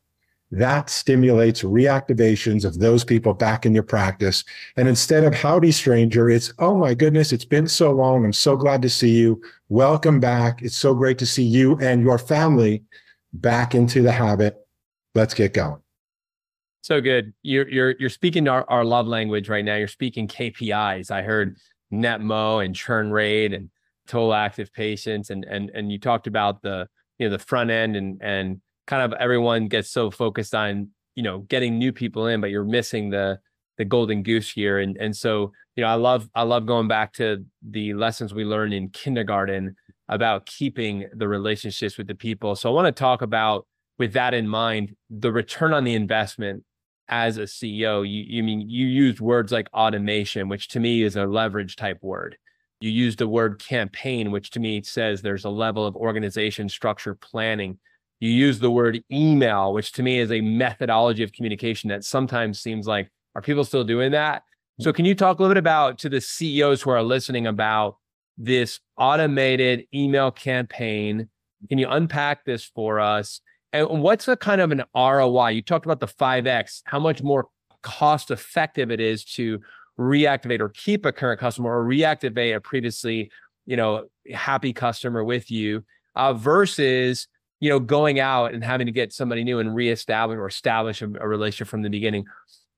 [0.58, 4.42] that stimulates reactivations of those people back in your practice.
[4.76, 8.24] And instead of howdy stranger, it's, oh my goodness, it's been so long.
[8.24, 9.40] I'm so glad to see you.
[9.68, 10.62] Welcome back.
[10.62, 12.82] It's so great to see you and your family
[13.34, 14.56] back into the habit.
[15.14, 15.80] Let's get going.
[16.82, 17.34] So good.
[17.42, 19.74] You're you're you're speaking our, our love language right now.
[19.74, 21.10] You're speaking KPIs.
[21.10, 21.56] I heard
[21.92, 23.70] netmo and churn rate and
[24.06, 26.88] total active patients and and and you talked about the
[27.18, 31.22] you know the front end and and kind of everyone gets so focused on you
[31.22, 33.38] know getting new people in but you're missing the
[33.78, 37.12] the golden goose here and and so you know i love i love going back
[37.12, 39.74] to the lessons we learned in kindergarten
[40.08, 43.66] about keeping the relationships with the people so i want to talk about
[43.98, 46.62] with that in mind the return on the investment
[47.08, 51.16] as a CEO, you, you mean you used words like automation, which to me is
[51.16, 52.36] a leverage type word.
[52.80, 57.14] You used the word campaign, which to me says there's a level of organization, structure,
[57.14, 57.78] planning.
[58.20, 62.60] You use the word email, which to me is a methodology of communication that sometimes
[62.60, 64.42] seems like, are people still doing that?
[64.80, 67.96] So, can you talk a little bit about to the CEOs who are listening about
[68.36, 71.28] this automated email campaign?
[71.68, 73.40] Can you unpack this for us?
[73.72, 75.50] And what's a kind of an ROI?
[75.50, 77.48] You talked about the 5X, how much more
[77.82, 79.60] cost effective it is to
[79.98, 83.30] reactivate or keep a current customer or reactivate a previously,
[83.64, 87.28] you know, happy customer with you uh, versus,
[87.60, 91.06] you know, going out and having to get somebody new and reestablish or establish a,
[91.20, 92.24] a relationship from the beginning.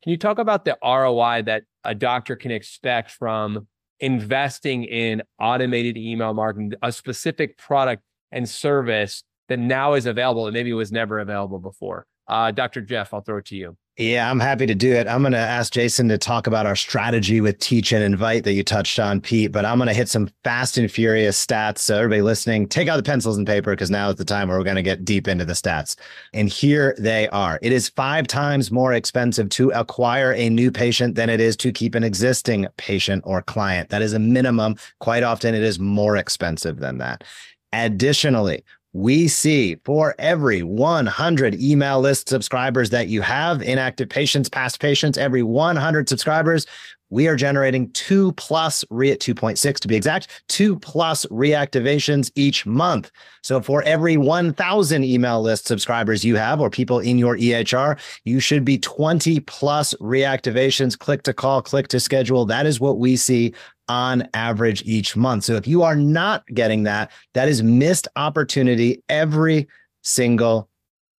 [0.02, 3.66] Can you talk about the ROI that a doctor can expect from
[4.00, 10.54] investing in automated email marketing, a specific product and service that now is available and
[10.54, 12.06] maybe was never available before.
[12.28, 12.82] Uh, Dr.
[12.82, 13.76] Jeff, I'll throw it to you.
[13.98, 15.08] Yeah, I'm happy to do it.
[15.08, 18.52] I'm going to ask Jason to talk about our strategy with teach and invite that
[18.52, 19.50] you touched on, Pete.
[19.50, 21.78] But I'm going to hit some fast and furious stats.
[21.78, 24.56] So, everybody listening, take out the pencils and paper because now is the time where
[24.56, 25.96] we're going to get deep into the stats.
[26.32, 31.16] And here they are it is five times more expensive to acquire a new patient
[31.16, 33.88] than it is to keep an existing patient or client.
[33.88, 34.76] That is a minimum.
[35.00, 37.24] Quite often, it is more expensive than that.
[37.72, 38.62] Additionally,
[38.98, 45.16] we see for every 100 email list subscribers that you have, inactive patients, past patients,
[45.16, 46.66] every 100 subscribers,
[47.08, 52.66] we are generating two plus re at 2.6 to be exact, two plus reactivations each
[52.66, 53.12] month.
[53.44, 58.40] So for every 1,000 email list subscribers you have or people in your EHR, you
[58.40, 62.44] should be 20 plus reactivations, click to call, click to schedule.
[62.44, 63.54] That is what we see
[63.88, 65.44] on average each month.
[65.44, 69.68] So if you are not getting that, that is missed opportunity every
[70.02, 70.68] single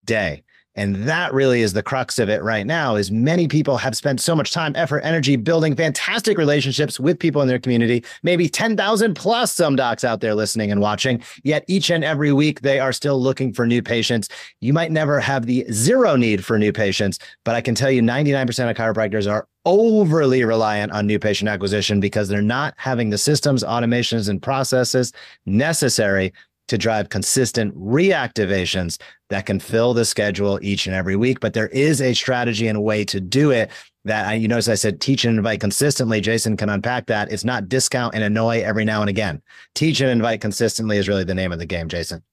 [0.05, 0.43] day.
[0.75, 4.21] And that really is the crux of it right now is many people have spent
[4.21, 9.13] so much time, effort, energy building fantastic relationships with people in their community, maybe 10,000
[9.15, 11.21] plus some docs out there listening and watching.
[11.43, 14.29] Yet each and every week they are still looking for new patients.
[14.61, 18.01] You might never have the zero need for new patients, but I can tell you
[18.01, 23.17] 99% of chiropractors are overly reliant on new patient acquisition because they're not having the
[23.17, 25.11] systems, automations, and processes
[25.45, 26.31] necessary
[26.69, 31.39] to drive consistent reactivations that can fill the schedule each and every week.
[31.39, 33.69] But there is a strategy and a way to do it
[34.05, 36.21] that you notice I said teach and invite consistently.
[36.21, 37.31] Jason can unpack that.
[37.31, 39.41] It's not discount and annoy every now and again.
[39.75, 42.23] Teach and invite consistently is really the name of the game, Jason.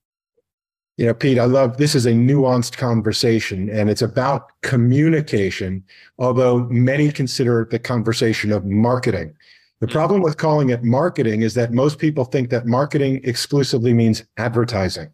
[0.97, 5.83] You know, Pete, I love this is a nuanced conversation and it's about communication,
[6.17, 9.35] although many consider it the conversation of marketing.
[9.79, 14.23] The problem with calling it marketing is that most people think that marketing exclusively means
[14.37, 15.11] advertising.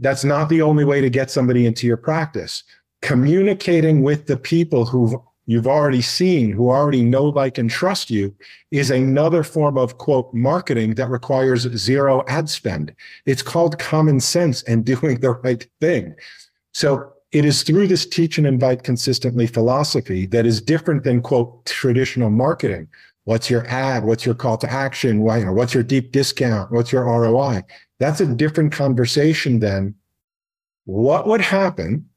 [0.00, 2.62] That's not the only way to get somebody into your practice.
[3.00, 8.34] Communicating with the people who you've already seen, who already know, like, and trust you,
[8.70, 12.94] is another form of quote marketing that requires zero ad spend.
[13.26, 16.14] It's called common sense and doing the right thing.
[16.74, 21.64] So it is through this teach and invite consistently philosophy that is different than quote
[21.64, 22.88] traditional marketing,
[23.24, 24.04] What's your ad?
[24.04, 25.20] What's your call to action?
[25.20, 26.72] What's your deep discount?
[26.72, 27.62] What's your ROI?
[28.00, 29.94] That's a different conversation than
[30.84, 32.08] what would happen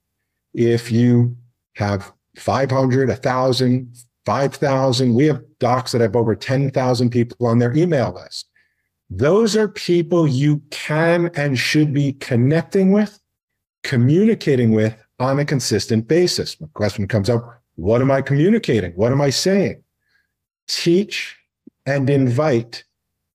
[0.54, 1.38] if you
[1.76, 3.96] have 500, 1,000,
[4.26, 5.14] 5,000.
[5.14, 8.50] We have docs that have over 10,000 people on their email list.
[9.10, 13.20] Those are people you can and should be connecting with,
[13.84, 16.56] communicating with on a consistent basis.
[16.56, 18.94] The question comes up what am I communicating?
[18.94, 19.84] What am I saying?
[20.68, 21.38] Teach
[21.86, 22.84] and invite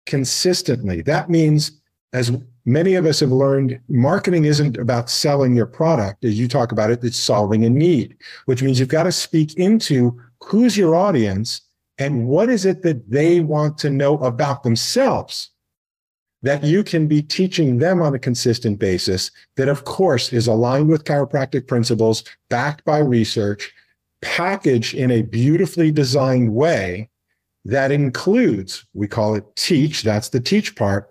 [0.06, 1.02] consistently.
[1.02, 1.80] That means,
[2.12, 6.24] as many of us have learned, marketing isn't about selling your product.
[6.24, 8.16] As you talk about it, it's solving a need,
[8.46, 11.62] which means you've got to speak into who's your audience
[11.98, 15.50] and what is it that they want to know about themselves
[16.42, 20.88] that you can be teaching them on a consistent basis that of course is aligned
[20.88, 23.72] with chiropractic principles backed by research
[24.22, 27.09] packaged in a beautifully designed way
[27.64, 31.10] that includes we call it teach that's the teach part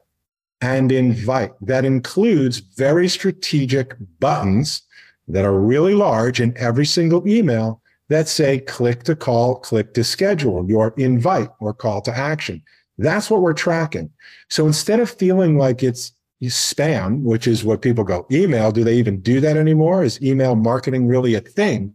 [0.61, 4.81] and invite that includes very strategic buttons
[5.27, 10.03] that are really large in every single email that say click to call, click to
[10.03, 12.61] schedule, your invite or call to action.
[12.97, 14.09] That's what we're tracking.
[14.49, 16.11] So instead of feeling like it's
[16.43, 20.03] spam, which is what people go, email, do they even do that anymore?
[20.03, 21.93] Is email marketing really a thing?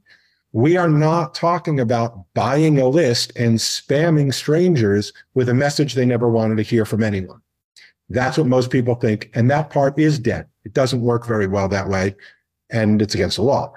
[0.55, 6.07] We are not talking about buying a list and spamming strangers with a message they
[6.07, 7.41] never wanted to hear from anyone.
[8.09, 9.33] That's what most people think.
[9.35, 10.47] And that part is dead.
[10.65, 12.15] It doesn't work very well that way.
[12.71, 13.73] And it's against the law.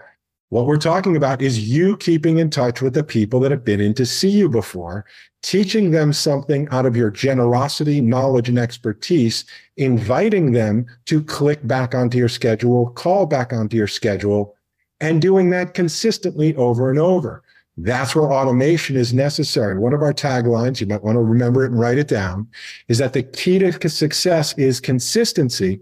[0.49, 3.81] What we're talking about is you keeping in touch with the people that have been
[3.81, 5.03] in to see you before,
[5.41, 9.45] teaching them something out of your generosity, knowledge, and expertise,
[9.77, 14.56] inviting them to click back onto your schedule, call back onto your schedule,
[14.99, 17.43] and doing that consistently over and over.
[17.77, 19.77] That's where automation is necessary.
[19.77, 22.47] One of our taglines, you might want to remember it and write it down,
[22.87, 25.81] is that the key to success is consistency,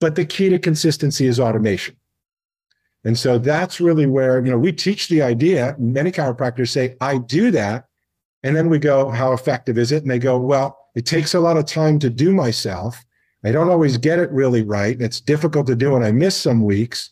[0.00, 1.96] but the key to consistency is automation.
[3.04, 5.74] And so that's really where, you know, we teach the idea.
[5.76, 7.88] Many chiropractors say, I do that.
[8.44, 10.02] And then we go, how effective is it?
[10.02, 13.04] And they go, well, it takes a lot of time to do myself.
[13.44, 15.00] I don't always get it really right.
[15.00, 17.10] It's difficult to do and I miss some weeks.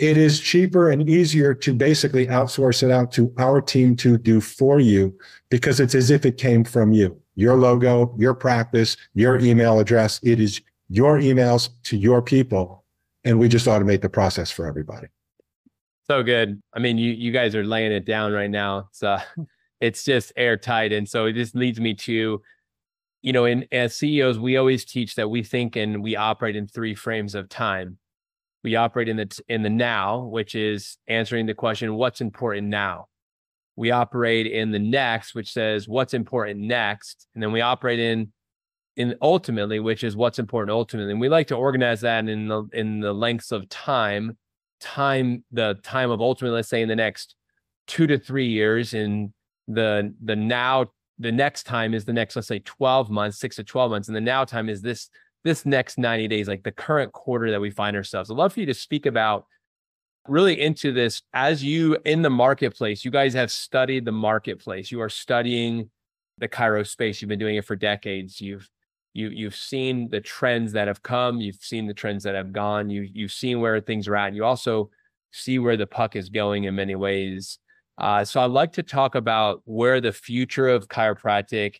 [0.00, 4.40] It is cheaper and easier to basically outsource it out to our team to do
[4.40, 5.14] for you
[5.50, 7.20] because it's as if it came from you.
[7.34, 10.18] Your logo, your practice, your email address.
[10.22, 12.80] It is your emails to your people
[13.24, 15.08] and we just automate the process for everybody.
[16.06, 16.62] So good.
[16.72, 18.88] I mean, you you guys are laying it down right now.
[18.92, 19.20] So uh,
[19.80, 22.42] it's just airtight, and so it just leads me to,
[23.22, 26.66] you know, in as CEOs, we always teach that we think and we operate in
[26.66, 27.98] three frames of time.
[28.62, 33.08] We operate in the in the now, which is answering the question, "What's important now?"
[33.76, 38.32] We operate in the next, which says, "What's important next?" And then we operate in
[38.96, 41.12] in ultimately, which is what's important ultimately.
[41.12, 44.36] And we like to organize that in the in the lengths of time,
[44.80, 47.36] time, the time of ultimately, let's say in the next
[47.86, 49.32] two to three years, in
[49.68, 53.62] the the now the next time is the next, let's say 12 months, six to
[53.62, 54.08] 12 months.
[54.08, 55.10] And the now time is this
[55.44, 58.30] this next 90 days, like the current quarter that we find ourselves.
[58.30, 59.46] I'd love for you to speak about
[60.28, 63.04] really into this as you in the marketplace.
[63.04, 64.90] You guys have studied the marketplace.
[64.90, 65.90] You are studying
[66.38, 67.20] the chiro space.
[67.20, 68.40] You've been doing it for decades.
[68.40, 68.68] You've
[69.12, 72.88] you you've seen the trends that have come you've seen the trends that have gone
[72.90, 74.90] you you've seen where things are at and you also
[75.32, 77.58] see where the puck is going in many ways
[77.98, 81.76] uh, so i'd like to talk about where the future of chiropractic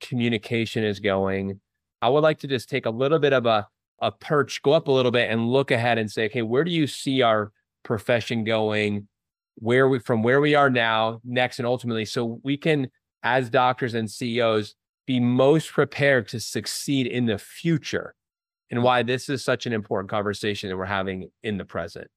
[0.00, 1.60] communication is going
[2.02, 3.66] i would like to just take a little bit of a,
[4.00, 6.70] a perch go up a little bit and look ahead and say okay where do
[6.70, 9.08] you see our profession going
[9.56, 12.88] where we from where we are now next and ultimately so we can
[13.22, 14.74] as doctors and ceos
[15.06, 18.14] be most prepared to succeed in the future
[18.72, 22.08] and why this is such an important conversation that we're having in the present?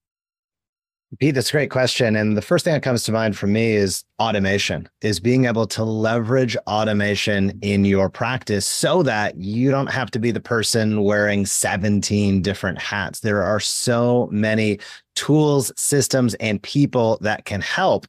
[1.20, 2.16] Pete, that's a great question.
[2.16, 5.66] And the first thing that comes to mind for me is automation, is being able
[5.68, 11.04] to leverage automation in your practice so that you don't have to be the person
[11.04, 13.22] wearing 17 different hats.
[13.22, 14.80] There are so many
[15.16, 18.08] tools, systems, and people that can help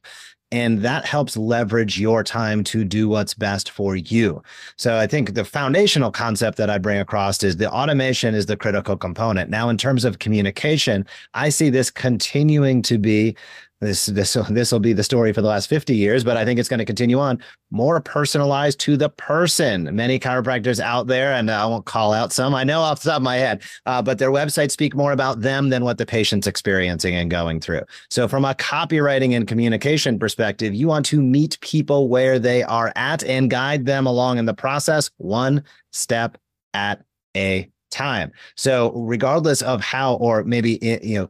[0.53, 4.43] and that helps leverage your time to do what's best for you.
[4.77, 8.57] So I think the foundational concept that I bring across is the automation is the
[8.57, 9.51] critical component.
[9.51, 13.37] Now, in terms of communication, I see this continuing to be
[13.81, 16.59] this this this will be the story for the last 50 years but i think
[16.59, 17.43] it's going to continue on.
[17.71, 19.95] More personalized to the person.
[19.95, 23.19] Many chiropractors out there and i won't call out some i know off the top
[23.19, 26.47] of my head uh, but their websites speak more about them than what the patient's
[26.47, 27.83] experiencing and going through.
[28.11, 32.93] So from a copywriting and communication perspective you want to meet people where they are
[32.97, 36.39] at and guide them along in the process one step
[36.75, 37.05] at
[37.37, 38.33] a time.
[38.57, 41.29] So regardless of how or maybe you know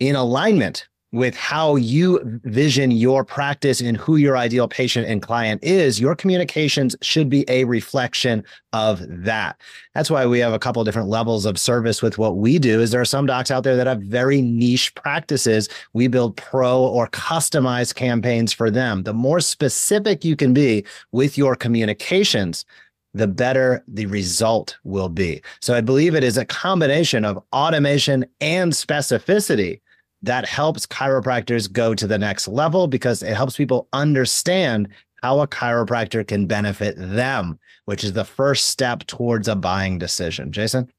[0.00, 5.62] in alignment with how you vision your practice and who your ideal patient and client
[5.62, 8.42] is, your communications should be a reflection
[8.72, 9.60] of that.
[9.94, 12.90] That's why we have a couple different levels of service with what we do is
[12.90, 15.68] there are some docs out there that have very niche practices.
[15.92, 19.04] We build pro or customized campaigns for them.
[19.04, 22.64] The more specific you can be with your communications,
[23.12, 25.42] the better the result will be.
[25.60, 29.80] So I believe it is a combination of automation and specificity
[30.24, 34.88] that helps chiropractors go to the next level because it helps people understand
[35.22, 40.52] how a chiropractor can benefit them, which is the first step towards a buying decision.
[40.52, 40.90] Jason?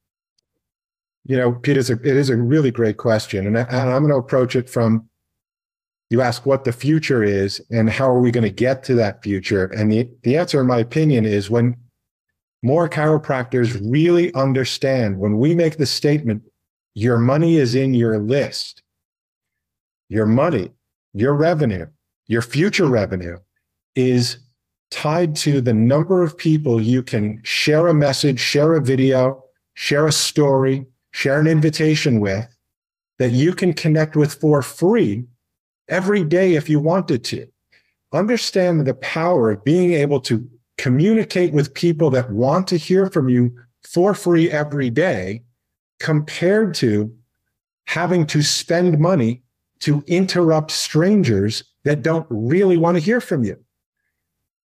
[1.25, 3.47] You know, Pete, it's a, it is a really great question.
[3.47, 5.09] And, I, and I'm going to approach it from
[6.09, 9.23] you ask what the future is and how are we going to get to that
[9.23, 9.65] future.
[9.65, 11.75] And the, the answer, in my opinion, is when
[12.61, 16.43] more chiropractors really understand when we make the statement,
[16.93, 18.81] your money is in your list,
[20.09, 20.71] your money,
[21.13, 21.87] your revenue,
[22.27, 23.37] your future revenue
[23.95, 24.37] is
[24.91, 29.43] tied to the number of people you can share a message, share a video,
[29.73, 32.47] share a story, share an invitation with
[33.19, 35.25] that you can connect with for free
[35.87, 37.47] every day if you wanted to.
[38.13, 40.47] Understand the power of being able to
[40.77, 45.43] communicate with people that want to hear from you for free every day
[45.99, 47.13] compared to
[47.87, 49.41] having to spend money
[49.79, 53.57] to interrupt strangers that don't really want to hear from you.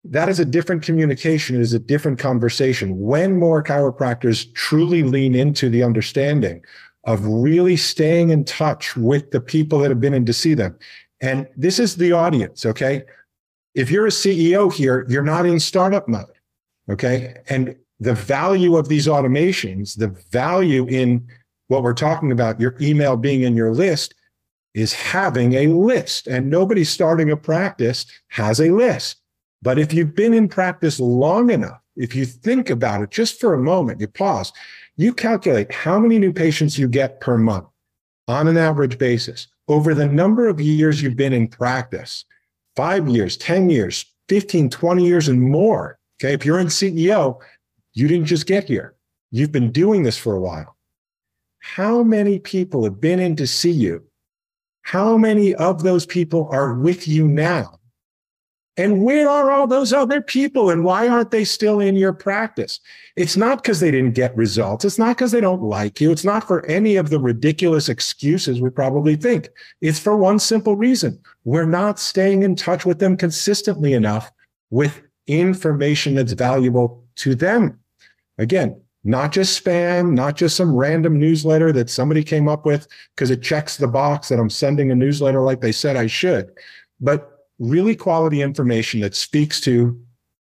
[0.05, 1.57] That is a different communication.
[1.57, 2.99] It is a different conversation.
[2.99, 6.63] When more chiropractors truly lean into the understanding
[7.05, 10.79] of really staying in touch with the people that have been in to see them.
[11.21, 13.05] And this is the audience, okay?
[13.75, 16.27] If you're a CEO here, you're not in startup mode,
[16.91, 17.37] okay?
[17.49, 21.27] And the value of these automations, the value in
[21.69, 24.15] what we're talking about, your email being in your list,
[24.75, 26.27] is having a list.
[26.27, 29.16] And nobody starting a practice has a list.
[29.62, 33.55] But if you've been in practice long enough, if you think about it just for
[33.55, 34.53] a moment, you pause,
[34.97, 37.66] you calculate how many new patients you get per month
[38.29, 42.25] on an average basis over the number of years you've been in practice
[42.77, 45.99] five years, 10 years, 15, 20 years, and more.
[46.18, 46.33] Okay.
[46.33, 47.41] If you're in CEO,
[47.93, 48.95] you didn't just get here,
[49.31, 50.77] you've been doing this for a while.
[51.59, 54.05] How many people have been in to see you
[54.83, 57.81] how many of those people are with you now?
[58.76, 60.70] And where are all those other people?
[60.70, 62.81] And why aren't they still in your practice?
[63.14, 64.87] It's not because they didn't get results.
[64.87, 66.11] It's not because they don't like you.
[66.11, 69.51] It's not for any of the ridiculous excuses we probably think.
[69.83, 71.20] It's for one simple reason.
[71.45, 74.33] We're not staying in touch with them consistently enough
[74.70, 77.78] with information that's valuable to them.
[78.39, 83.31] Again, not just spam, not just some random newsletter that somebody came up with because
[83.31, 86.51] it checks the box that I'm sending a newsletter like they said I should,
[87.01, 89.99] but really quality information that speaks to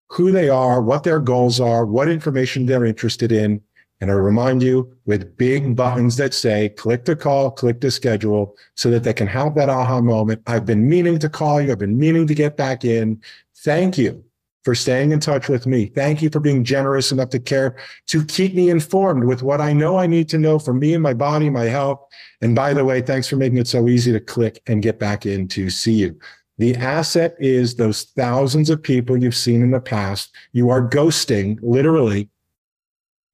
[0.10, 3.62] who they are, what their goals are, what information they're interested in.
[4.00, 8.56] And I remind you with big buttons that say click to call, click to schedule
[8.76, 10.42] so that they can have that aha moment.
[10.46, 11.72] I've been meaning to call you.
[11.72, 13.22] I've been meaning to get back in.
[13.56, 14.24] Thank you
[14.68, 15.86] for staying in touch with me.
[15.86, 19.72] Thank you for being generous enough to care to keep me informed with what I
[19.72, 22.02] know I need to know for me and my body, my health.
[22.42, 25.26] And by the way, thanks for making it so easy to click and get back
[25.26, 26.20] in to see you.
[26.58, 30.36] The asset is those thousands of people you've seen in the past.
[30.52, 32.28] You are ghosting literally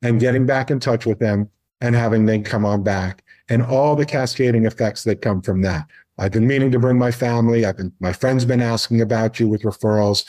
[0.03, 1.49] and getting back in touch with them
[1.81, 5.87] and having them come on back and all the cascading effects that come from that.
[6.19, 7.65] I've been meaning to bring my family.
[7.65, 10.25] I've been, my friends been asking about you with referrals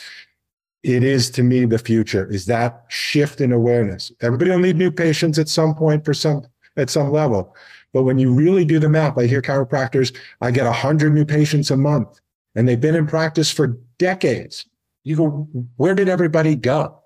[0.85, 4.11] it is to me the future is that shift in awareness.
[4.21, 6.45] Everybody will need new patients at some point for some
[6.77, 7.55] at some level.
[7.91, 11.71] But when you really do the math, I hear chiropractors, I get 100 new patients
[11.71, 12.19] a month
[12.53, 14.67] and they've been in practice for decades.
[15.03, 15.29] You go,
[15.77, 17.01] where did everybody go?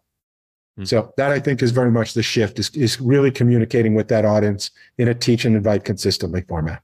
[0.76, 0.84] Hmm.
[0.84, 4.26] So that I think is very much the shift is, is really communicating with that
[4.26, 6.84] audience in a teach and invite consistently format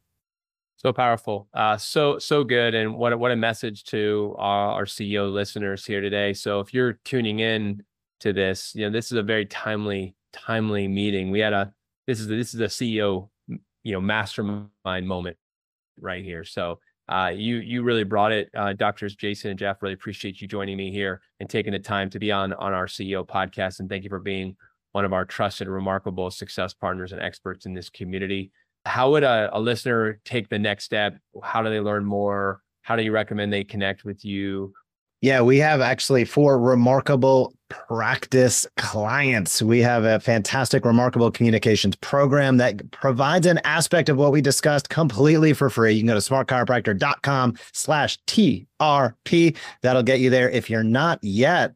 [0.86, 1.48] so powerful.
[1.52, 6.00] Uh, so so good and what what a message to our, our ceo listeners here
[6.00, 6.32] today.
[6.32, 7.82] So if you're tuning in
[8.20, 11.32] to this you know this is a very timely timely meeting.
[11.32, 11.74] We had a
[12.06, 15.38] this is this is a ceo you know mastermind moment
[16.00, 16.44] right here.
[16.44, 16.80] So
[17.10, 18.52] uh, you you really brought it.
[18.56, 22.12] Uh, doctors jason and jeff really appreciate you joining me here and taking the time
[22.12, 24.56] to be on on our ceo podcast and thank you for being
[24.92, 28.52] one of our trusted remarkable success partners and experts in this community
[28.86, 31.18] how would a, a listener take the next step?
[31.44, 32.62] How do they learn more?
[32.82, 34.74] How do you recommend they connect with you?
[35.22, 39.60] Yeah, we have actually for remarkable practice clients.
[39.60, 44.90] We have a fantastic, remarkable communications program that provides an aspect of what we discussed
[44.90, 45.94] completely for free.
[45.94, 49.58] You can go to smartchiropractor.com slash TRP.
[49.82, 50.50] That'll get you there.
[50.50, 51.74] If you're not yet,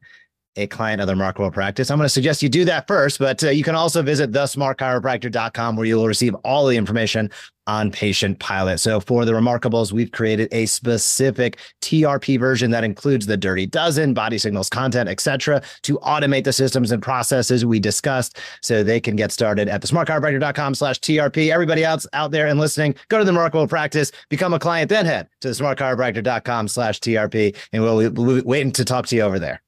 [0.56, 1.90] a client of the Remarkable Practice.
[1.90, 5.76] I'm going to suggest you do that first, but uh, you can also visit thesmartchiropractor.com
[5.76, 7.30] where you will receive all the information
[7.66, 8.78] on Patient Pilot.
[8.78, 14.12] So for the Remarkables, we've created a specific TRP version that includes the dirty dozen,
[14.12, 19.14] body signals, content, etc., to automate the systems and processes we discussed so they can
[19.14, 21.52] get started at thesmartchiropractor.com slash TRP.
[21.52, 25.06] Everybody else out there and listening, go to the Remarkable Practice, become a client, then
[25.06, 29.62] head to thesmartchiropractor.com slash TRP, and we'll, be waiting to talk to you over there.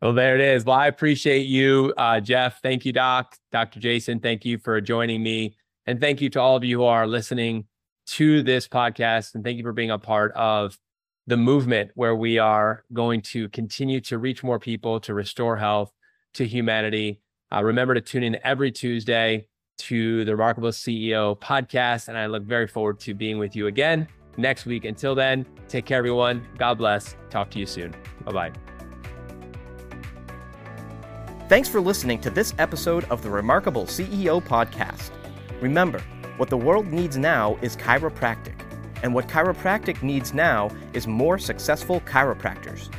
[0.00, 0.64] Well, there it is.
[0.64, 2.60] Well, I appreciate you, uh, Jeff.
[2.62, 3.36] Thank you, Doc.
[3.50, 3.80] Dr.
[3.80, 5.56] Jason, thank you for joining me.
[5.86, 7.64] And thank you to all of you who are listening
[8.08, 9.34] to this podcast.
[9.34, 10.78] And thank you for being a part of
[11.26, 15.92] the movement where we are going to continue to reach more people, to restore health
[16.34, 17.20] to humanity.
[17.52, 19.46] Uh, remember to tune in every Tuesday
[19.78, 22.08] to the Remarkable CEO podcast.
[22.08, 24.84] And I look very forward to being with you again next week.
[24.84, 26.46] Until then, take care, everyone.
[26.56, 27.16] God bless.
[27.30, 27.94] Talk to you soon.
[28.24, 28.67] Bye bye.
[31.48, 35.12] Thanks for listening to this episode of the Remarkable CEO Podcast.
[35.62, 36.02] Remember,
[36.36, 38.60] what the world needs now is chiropractic,
[39.02, 42.90] and what chiropractic needs now is more successful chiropractors.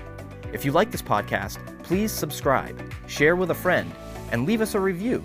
[0.51, 3.93] If you like this podcast, please subscribe, share with a friend,
[4.31, 5.23] and leave us a review.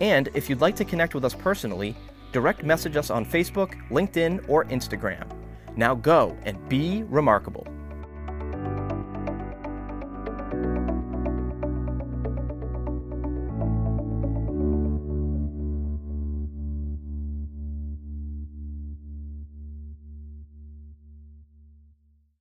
[0.00, 1.96] And if you'd like to connect with us personally,
[2.30, 5.26] direct message us on Facebook, LinkedIn, or Instagram.
[5.74, 7.66] Now go and be remarkable.